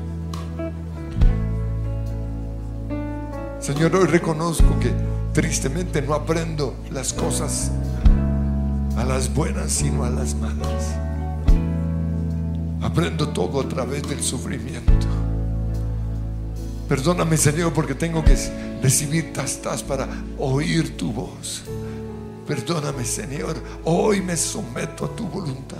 [3.60, 4.92] Señor, hoy reconozco que
[5.34, 7.70] tristemente no aprendo las cosas
[8.98, 10.96] a las buenas, sino a las malas.
[12.82, 15.06] Aprendo todo a través del sufrimiento.
[16.90, 18.36] Perdóname, Señor, porque tengo que
[18.82, 20.08] recibir tastas para
[20.40, 21.62] oír tu voz.
[22.48, 23.56] Perdóname, Señor.
[23.84, 25.78] Hoy me someto a tu voluntad.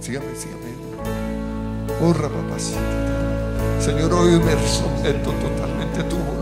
[0.00, 0.70] Sígame, sígame.
[2.02, 2.80] Oh, papacita.
[3.80, 6.39] Señor, hoy me someto totalmente a tu voluntad.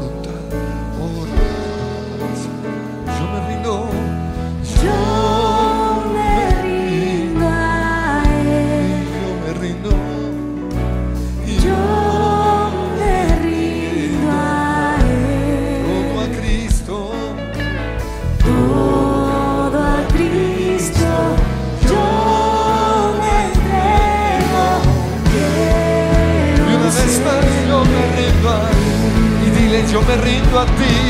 [30.50, 31.07] Yo me rindo a ti.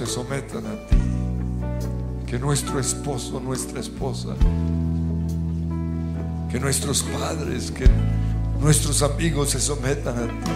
[0.00, 0.96] Se sometan a ti.
[2.26, 4.28] Que nuestro esposo, nuestra esposa,
[6.50, 7.84] que nuestros padres, que
[8.62, 10.50] nuestros amigos se sometan a ti.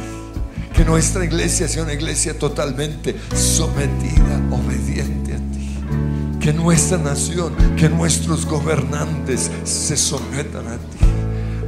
[0.73, 6.41] Que nuestra iglesia sea una iglesia totalmente sometida, obediente a ti.
[6.41, 11.05] Que nuestra nación, que nuestros gobernantes se sometan a ti.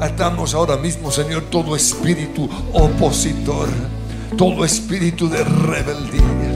[0.01, 3.68] Atamos ahora mismo, Señor, todo espíritu opositor,
[4.39, 6.56] todo espíritu de rebeldía.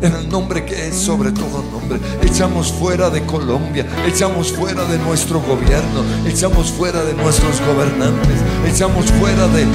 [0.00, 4.96] En el nombre que es sobre todo nombre, echamos fuera de Colombia, echamos fuera de
[4.98, 8.38] nuestro gobierno, echamos fuera de nuestros gobernantes,
[8.72, 9.66] echamos fuera de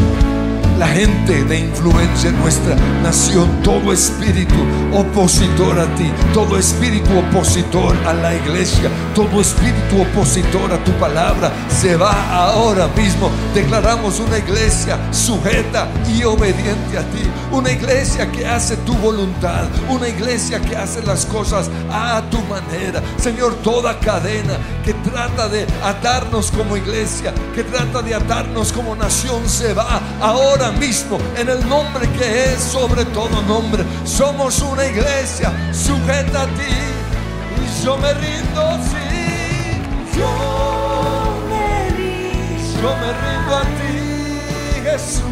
[0.79, 4.55] la gente de influencia en nuestra nación, todo espíritu
[4.93, 11.51] opositor a ti, todo espíritu opositor a la iglesia, todo espíritu opositor a tu palabra,
[11.69, 13.29] se va ahora mismo.
[13.53, 20.07] Declaramos una iglesia sujeta y obediente a ti, una iglesia que hace tu voluntad, una
[20.07, 23.01] iglesia que hace las cosas a tu manera.
[23.17, 29.47] Señor, toda cadena que trata de atarnos como iglesia, que trata de atarnos como nación,
[29.47, 33.83] se va ahora mismo en el nombre que es sobre todo nombre.
[34.05, 36.73] Somos una iglesia sujeta a ti
[37.61, 39.02] y yo me rindo, sí.
[40.15, 40.31] Yo
[41.49, 43.95] me rindo, yo me rindo a ti,
[44.83, 45.23] Jesús.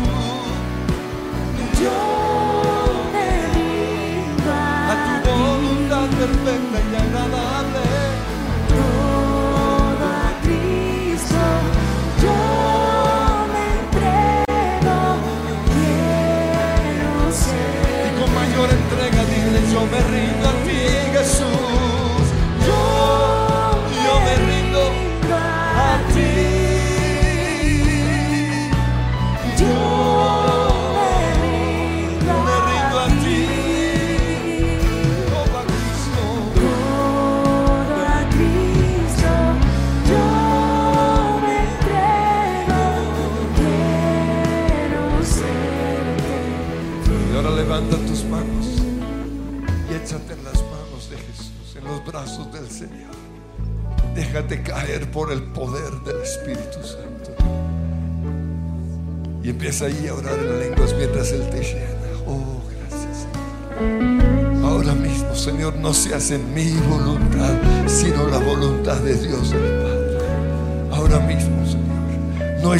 [1.82, 1.99] Yo
[3.13, 6.95] me rindo a, tu voluntad perfecta y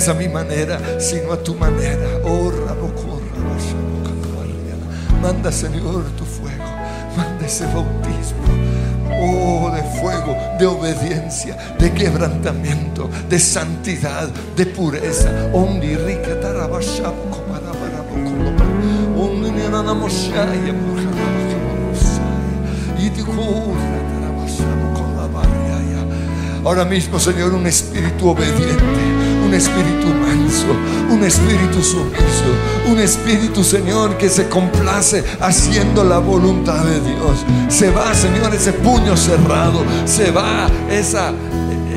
[0.02, 2.22] es a mi manera, sino a tu manera.
[2.24, 2.52] Oh.
[5.22, 6.64] Manda, Señor, tu fuego,
[7.16, 8.42] manda ese bautismo.
[9.22, 15.30] Oh, de fuego, de obediencia, de quebrantamiento, de santidad, de pureza.
[26.64, 29.11] Ahora mismo, Señor, un espíritu obediente,
[29.52, 30.68] un espíritu manso,
[31.10, 37.46] un espíritu sumiso, un espíritu, Señor, que se complace haciendo la voluntad de Dios.
[37.68, 41.34] Se va, Señor, ese puño cerrado, se va esa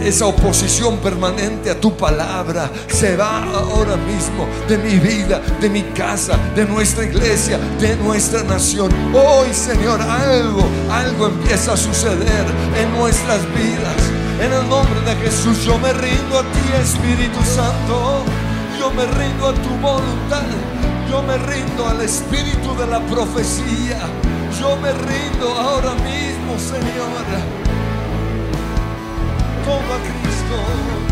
[0.05, 5.82] esa oposición permanente a tu palabra se va ahora mismo de mi vida, de mi
[5.82, 8.90] casa, de nuestra iglesia, de nuestra nación.
[9.14, 12.44] Hoy, Señor, algo, algo empieza a suceder
[12.78, 14.13] en nuestras vidas.
[14.41, 18.24] En el nombre de Jesús yo me rindo a ti, Espíritu Santo.
[18.78, 20.43] Yo me rindo a tu voluntad.
[21.09, 23.99] Yo me rindo al espíritu de la profecía.
[24.61, 27.24] Yo me rindo ahora mismo, Señor.
[29.64, 31.03] Todo a Cristo.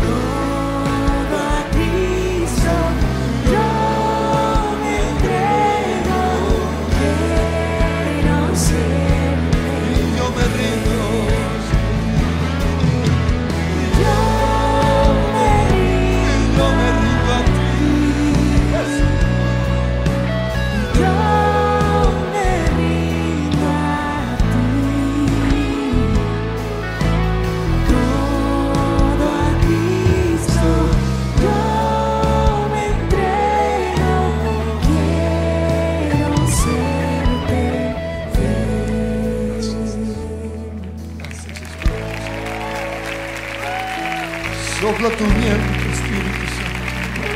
[45.03, 47.27] Sopla tu viento, Espíritu Santo.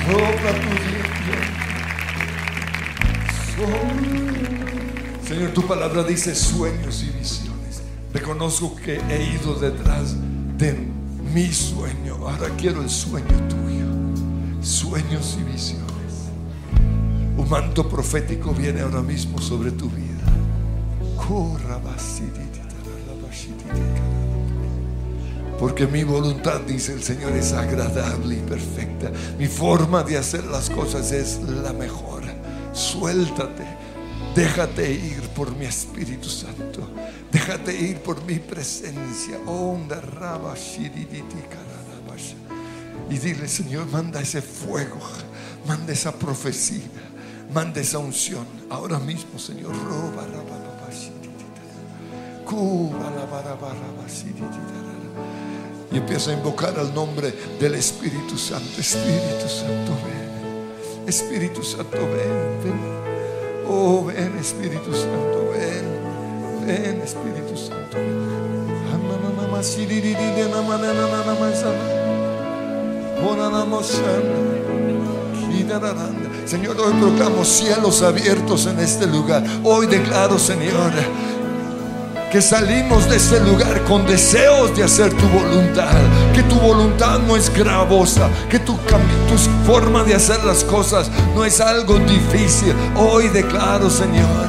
[0.00, 1.34] Sopla tu viento.
[3.52, 5.28] Sopla.
[5.28, 7.82] Señor, tu palabra dice sueños y visiones.
[8.14, 10.16] Reconozco que he ido detrás
[10.56, 10.78] de
[11.34, 12.14] mi sueño.
[12.26, 13.84] Ahora quiero el sueño tuyo.
[14.62, 16.30] Sueños y visiones.
[17.36, 20.24] Un manto profético viene ahora mismo sobre tu vida.
[21.16, 21.76] Corra,
[25.62, 29.12] Porque mi voluntad, dice el Señor, es agradable y perfecta.
[29.38, 32.24] Mi forma de hacer las cosas es la mejor.
[32.72, 33.62] Suéltate.
[34.34, 36.90] Déjate ir por mi Espíritu Santo.
[37.30, 39.38] Déjate ir por mi presencia.
[43.08, 44.98] Y dile, Señor, manda ese fuego.
[45.68, 46.90] Manda esa profecía.
[47.54, 48.46] Manda esa unción.
[48.68, 49.76] Ahora mismo, Señor.
[49.84, 50.42] Roba, la,
[55.92, 58.80] Y empieza a invocar al nombre del Espíritu Santo.
[58.80, 61.08] Espíritu Santo, ven.
[61.08, 62.80] Espíritu Santo, ven, ven.
[63.68, 66.66] Oh, ven, Espíritu Santo, ven.
[66.66, 67.98] Ven, Espíritu Santo.
[76.46, 79.44] Señor, hoy proclamo cielos abiertos en este lugar.
[79.62, 80.90] Hoy declaro, Señor,
[82.32, 86.00] que salimos de este lugar con deseos de hacer tu voluntad,
[86.34, 91.44] que tu voluntad no es gravosa, que tu, tu forma de hacer las cosas no
[91.44, 92.74] es algo difícil.
[92.96, 94.48] Hoy declaro, Señor,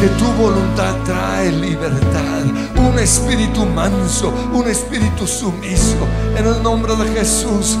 [0.00, 2.44] que tu voluntad trae libertad,
[2.76, 5.96] un espíritu manso, un espíritu sumiso,
[6.36, 7.76] en el nombre de Jesús,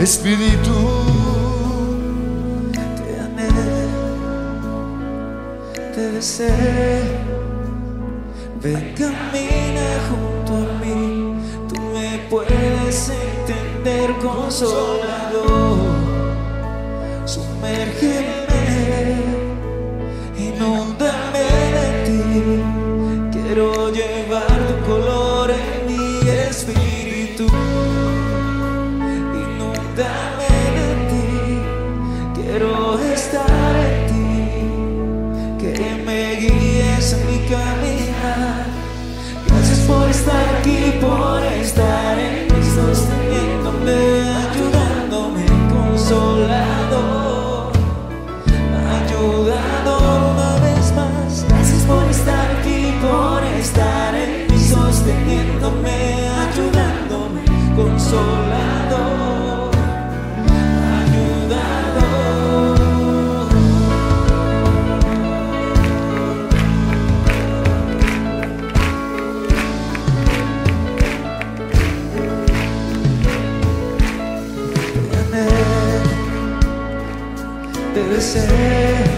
[0.00, 0.74] Espíritu.
[2.72, 3.48] Te amé,
[5.94, 7.39] te besé.
[8.62, 11.34] Ven, camina junto a mí,
[11.66, 15.78] tú me puedes entender, consolador.
[17.24, 18.39] Sumérgeme,
[41.00, 43.19] por estar en mí,
[78.32, 79.10] Ven,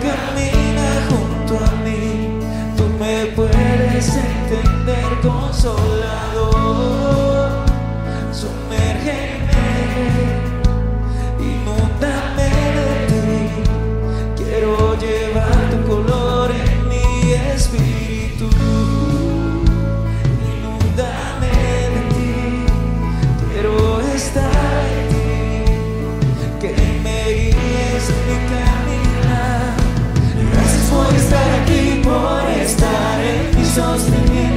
[0.00, 2.38] camina junto a mí.
[2.76, 6.53] Tú me puedes entender, consolador.
[33.96, 34.53] Mí,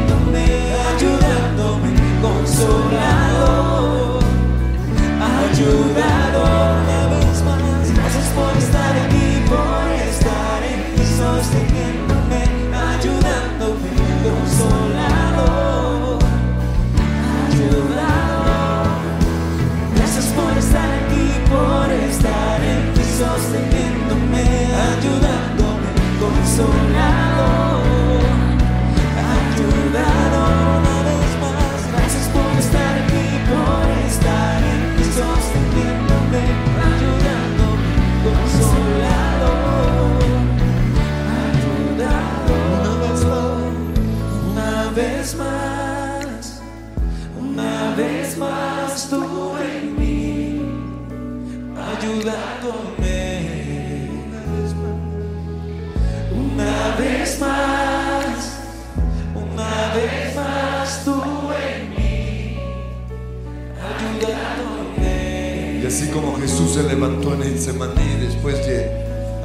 [66.21, 68.89] como Jesús se levantó en el Semaní después de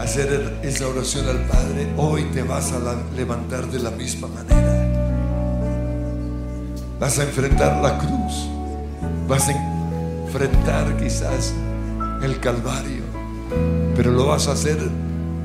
[0.00, 2.80] hacer esa oración al Padre, hoy te vas a
[3.14, 4.88] levantar de la misma manera.
[6.98, 8.48] Vas a enfrentar la cruz,
[9.28, 9.52] vas a
[10.24, 11.52] enfrentar quizás
[12.22, 13.02] el Calvario,
[13.94, 14.78] pero lo vas a hacer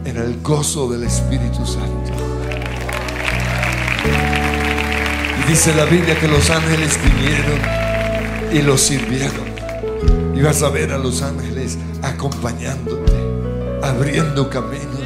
[0.05, 2.13] en el gozo del Espíritu Santo.
[5.43, 7.59] Y dice la Biblia que los ángeles vinieron
[8.53, 9.46] y los sirvieron.
[10.37, 13.11] Y vas a ver a los ángeles acompañándote,
[13.81, 15.01] abriendo caminos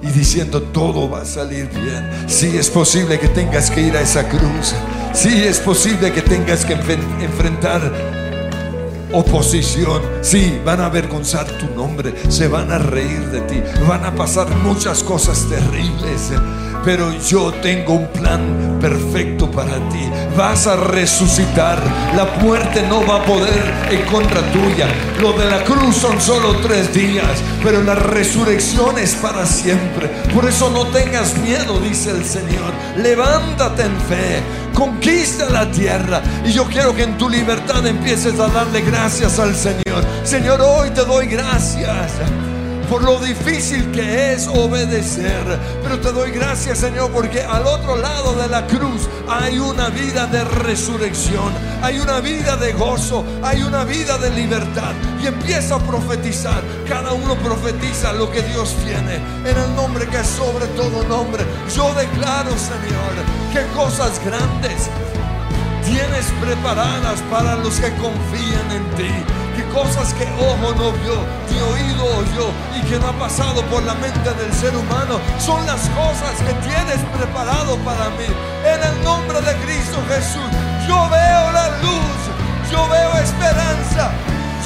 [0.00, 2.10] y diciendo todo va a salir bien.
[2.26, 4.74] Sí es posible que tengas que ir a esa cruz.
[5.12, 7.92] Sí es posible que tengas que enfrentar
[9.12, 10.00] oposición.
[10.22, 14.48] Sí, van a avergonzar tu nombre, se van a reír de ti, van a pasar
[14.56, 16.32] muchas cosas terribles.
[16.86, 20.08] Pero yo tengo un plan perfecto para ti.
[20.36, 21.82] Vas a resucitar.
[22.14, 24.86] La muerte no va a poder en contra tuya.
[25.20, 30.06] Lo de la cruz son solo tres días, pero la resurrección es para siempre.
[30.32, 32.72] Por eso no tengas miedo, dice el Señor.
[32.98, 34.40] Levántate en fe.
[34.72, 36.22] Conquista la tierra.
[36.44, 40.04] Y yo quiero que en tu libertad empieces a darle gracias al Señor.
[40.22, 42.12] Señor, hoy te doy gracias
[42.88, 45.44] por lo difícil que es obedecer.
[45.82, 50.26] Pero te doy gracias, Señor, porque al otro lado de la cruz hay una vida
[50.26, 54.92] de resurrección, hay una vida de gozo, hay una vida de libertad.
[55.22, 56.62] Y empieza a profetizar.
[56.88, 61.44] Cada uno profetiza lo que Dios tiene en el nombre que es sobre todo nombre.
[61.74, 63.14] Yo declaro, Señor,
[63.52, 64.90] que cosas grandes
[65.84, 69.45] tienes preparadas para los que confían en ti.
[69.56, 71.16] Que cosas que ojo no vio,
[71.48, 75.64] ni oído oyó y que no ha pasado por la mente del ser humano son
[75.64, 78.28] las cosas que tienes preparado para mí.
[78.68, 80.50] En el nombre de Cristo Jesús,
[80.86, 82.18] yo veo la luz,
[82.70, 84.12] yo veo esperanza,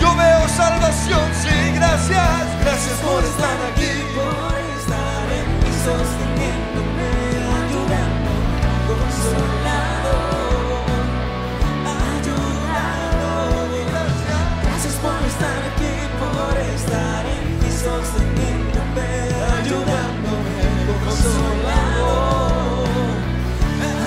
[0.01, 1.23] yo veo salvación.
[1.41, 3.95] Sí, gracias, gracias por estar aquí.
[4.19, 7.11] Por estar en mí, sosteniéndome,
[7.63, 8.33] ayudando,
[21.11, 22.85] ayudándome, consolado,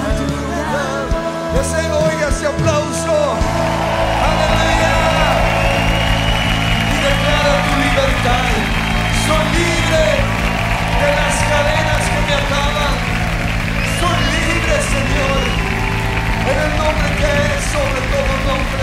[0.08, 1.20] ayudando.
[1.56, 3.16] Deseo oiga ese aplauso.
[4.28, 4.96] Aleluya.
[6.92, 8.48] Y declara tu libertad.
[9.26, 10.06] Soy libre
[11.02, 12.96] de las cadenas que me ataban.
[14.00, 15.42] Soy libre, Señor.
[16.52, 18.83] En el nombre que es sobre todo nombre.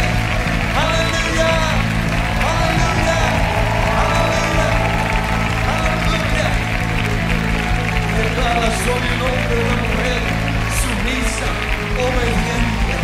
[8.50, 10.22] Declara soy un hombre de mujer
[10.82, 11.50] sumisa,
[12.02, 12.94] obediente,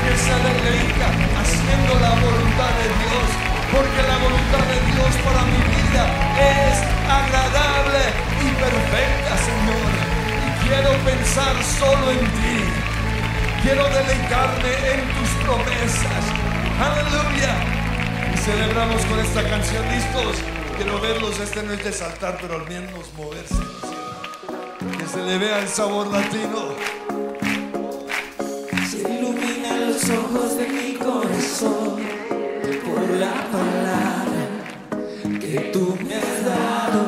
[0.00, 3.28] que se deleita haciendo la voluntad de Dios,
[3.76, 6.02] porque la voluntad de Dios para mi vida
[6.40, 6.76] es
[7.12, 8.02] agradable
[8.40, 9.92] y perfecta, Señor.
[10.40, 12.56] Y quiero pensar solo en ti.
[13.62, 16.24] Quiero deleitarme en tus promesas.
[16.80, 17.52] Aleluya.
[18.32, 19.84] Y celebramos con esta canción.
[19.92, 20.36] ¿Listos?
[20.76, 21.38] Quiero verlos.
[21.38, 23.95] Este no es de saltar, pero al menos moverse.
[25.12, 26.74] Se le vea el sabor latino.
[28.90, 32.00] Se iluminan los ojos de mi corazón
[32.84, 34.42] por la palabra
[35.40, 37.02] que tú me has dado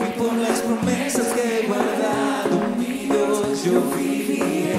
[0.00, 4.76] y por las promesas que he guardado, mi Dios, yo viviré,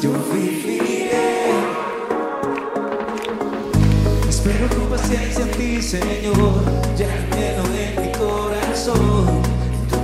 [0.00, 1.50] yo viviré.
[4.28, 6.64] Espero con paciencia en ti, Señor,
[6.96, 7.39] ya lleno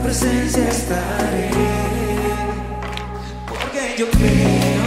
[0.07, 1.51] presencia estaré.
[3.49, 4.86] Porque yo creo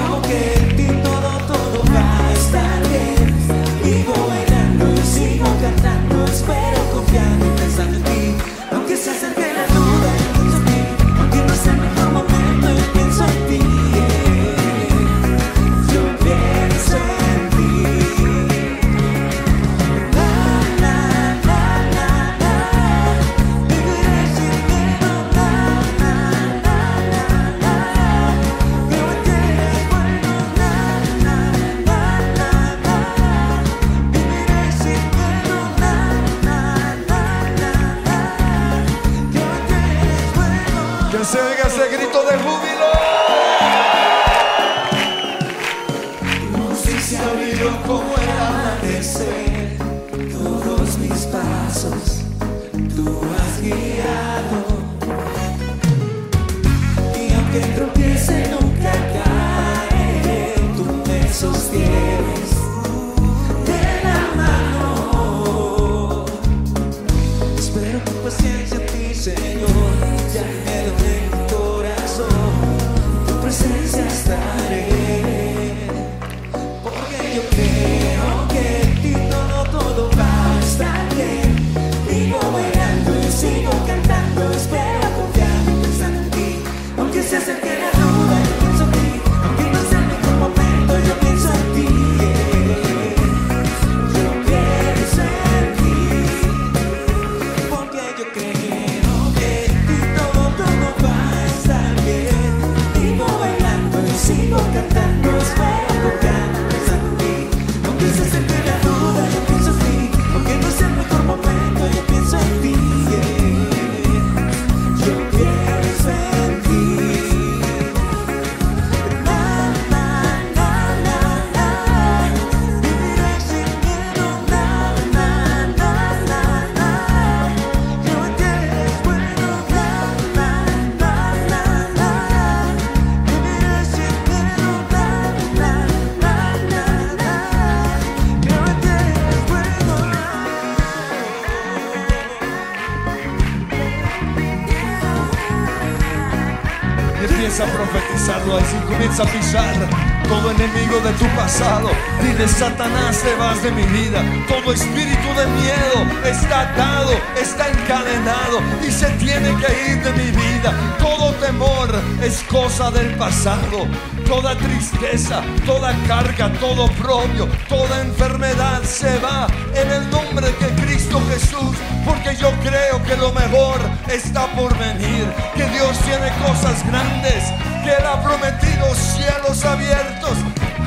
[154.49, 160.31] Todo espíritu de miedo está atado, está encadenado y se tiene que ir de mi
[160.31, 160.73] vida.
[160.97, 161.89] Todo temor
[162.23, 163.85] es cosa del pasado.
[164.25, 169.45] Toda tristeza, toda carga, todo propio, toda enfermedad se va
[169.75, 171.77] en el nombre de Cristo Jesús.
[172.03, 173.79] Porque yo creo que lo mejor
[174.11, 175.31] está por venir.
[175.55, 177.43] Que Dios tiene cosas grandes.
[177.83, 180.37] Que Él ha prometido cielos abiertos.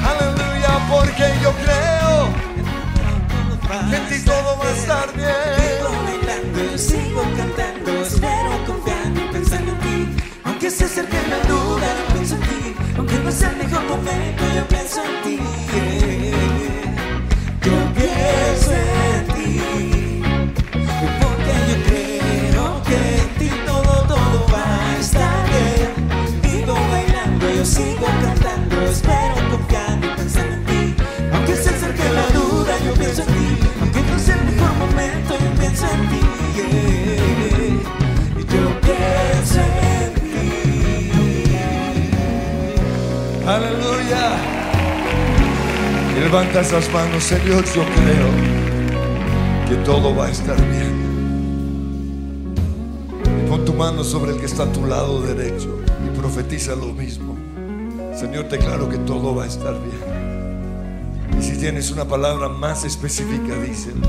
[0.05, 1.92] Aleluya, porque yo creo
[3.81, 5.29] en ti todo va a estar bien.
[5.59, 10.23] Sigo bailando, sigo cantando, espero confiando y pensando en ti.
[10.45, 12.75] Aunque se acerque la duda, yo pienso en ti.
[12.99, 16.02] Aunque no sea el mejor momento, yo pienso en ti.
[43.53, 44.39] Aleluya.
[46.17, 48.31] Y levanta esas manos, Señor, yo creo
[49.69, 51.03] que todo va a estar bien.
[53.45, 56.95] Y pon tu mano sobre el que está a tu lado derecho y profetiza lo
[56.95, 57.37] mismo.
[58.19, 61.39] Señor, declaro que todo va a estar bien.
[61.39, 64.09] Y si tienes una palabra más específica, díselo.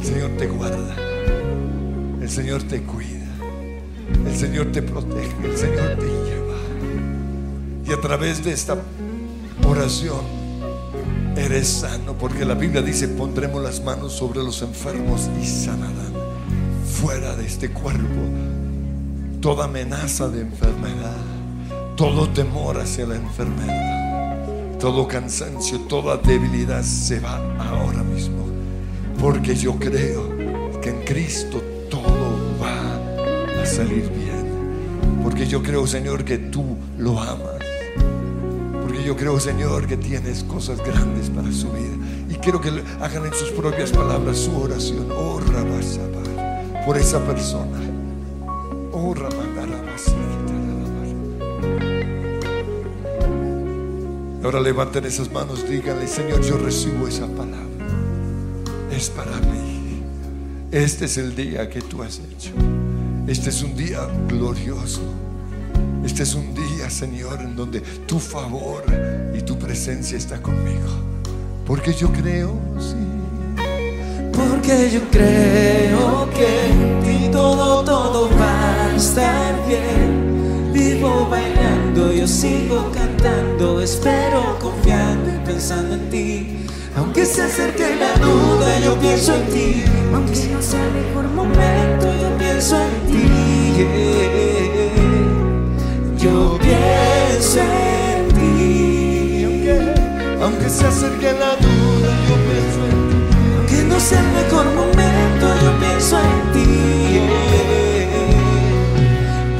[0.00, 0.96] El Señor te guarda.
[2.20, 3.30] El Señor te cuida.
[4.26, 5.36] El Señor te protege.
[5.44, 6.21] El Señor te.
[7.86, 8.76] Y a través de esta
[9.66, 10.20] oración
[11.36, 16.12] eres sano, porque la Biblia dice, pondremos las manos sobre los enfermos y sanarán
[16.84, 18.20] fuera de este cuerpo
[19.40, 21.16] toda amenaza de enfermedad,
[21.96, 28.46] todo temor hacia la enfermedad, todo cansancio, toda debilidad se va ahora mismo,
[29.20, 30.28] porque yo creo
[30.80, 31.60] que en Cristo
[31.90, 37.51] todo va a salir bien, porque yo creo, Señor, que tú lo amas.
[39.04, 41.96] Yo creo, Señor, que tienes cosas grandes para su vida.
[42.30, 42.70] Y quiero que
[43.00, 45.08] hagan en sus propias palabras su oración.
[45.10, 47.80] Oh, Rabasaba, por esa persona.
[48.92, 49.14] Oh,
[54.44, 57.86] Ahora levanten esas manos, díganle, Señor, yo recibo esa palabra.
[58.90, 60.02] Es para mí.
[60.72, 62.50] Este es el día que tú has hecho.
[63.28, 65.21] Este es un día glorioso.
[66.04, 68.82] Este es un día, Señor, en donde tu favor
[69.34, 70.88] y tu presencia está conmigo.
[71.64, 72.96] Porque yo creo, sí.
[74.32, 80.72] Porque yo creo que en ti todo, todo va a estar bien.
[80.72, 86.66] Vivo bailando, yo sigo cantando, espero confiando y pensando en ti.
[86.96, 89.84] Aunque se acerque la duda, yo pienso en ti.
[90.12, 94.71] Aunque no sea el mejor momento, yo pienso en ti.
[96.22, 99.44] Yo pienso en ti.
[100.40, 103.16] Aunque se acerque la duda, yo pienso en ti.
[103.58, 106.68] Aunque no sea el mejor momento, yo pienso en ti.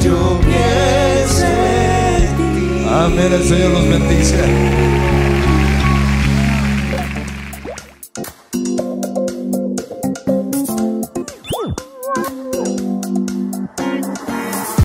[0.05, 2.86] Yo pienso en ti.
[2.89, 5.11] Amén, el Señor los bendice.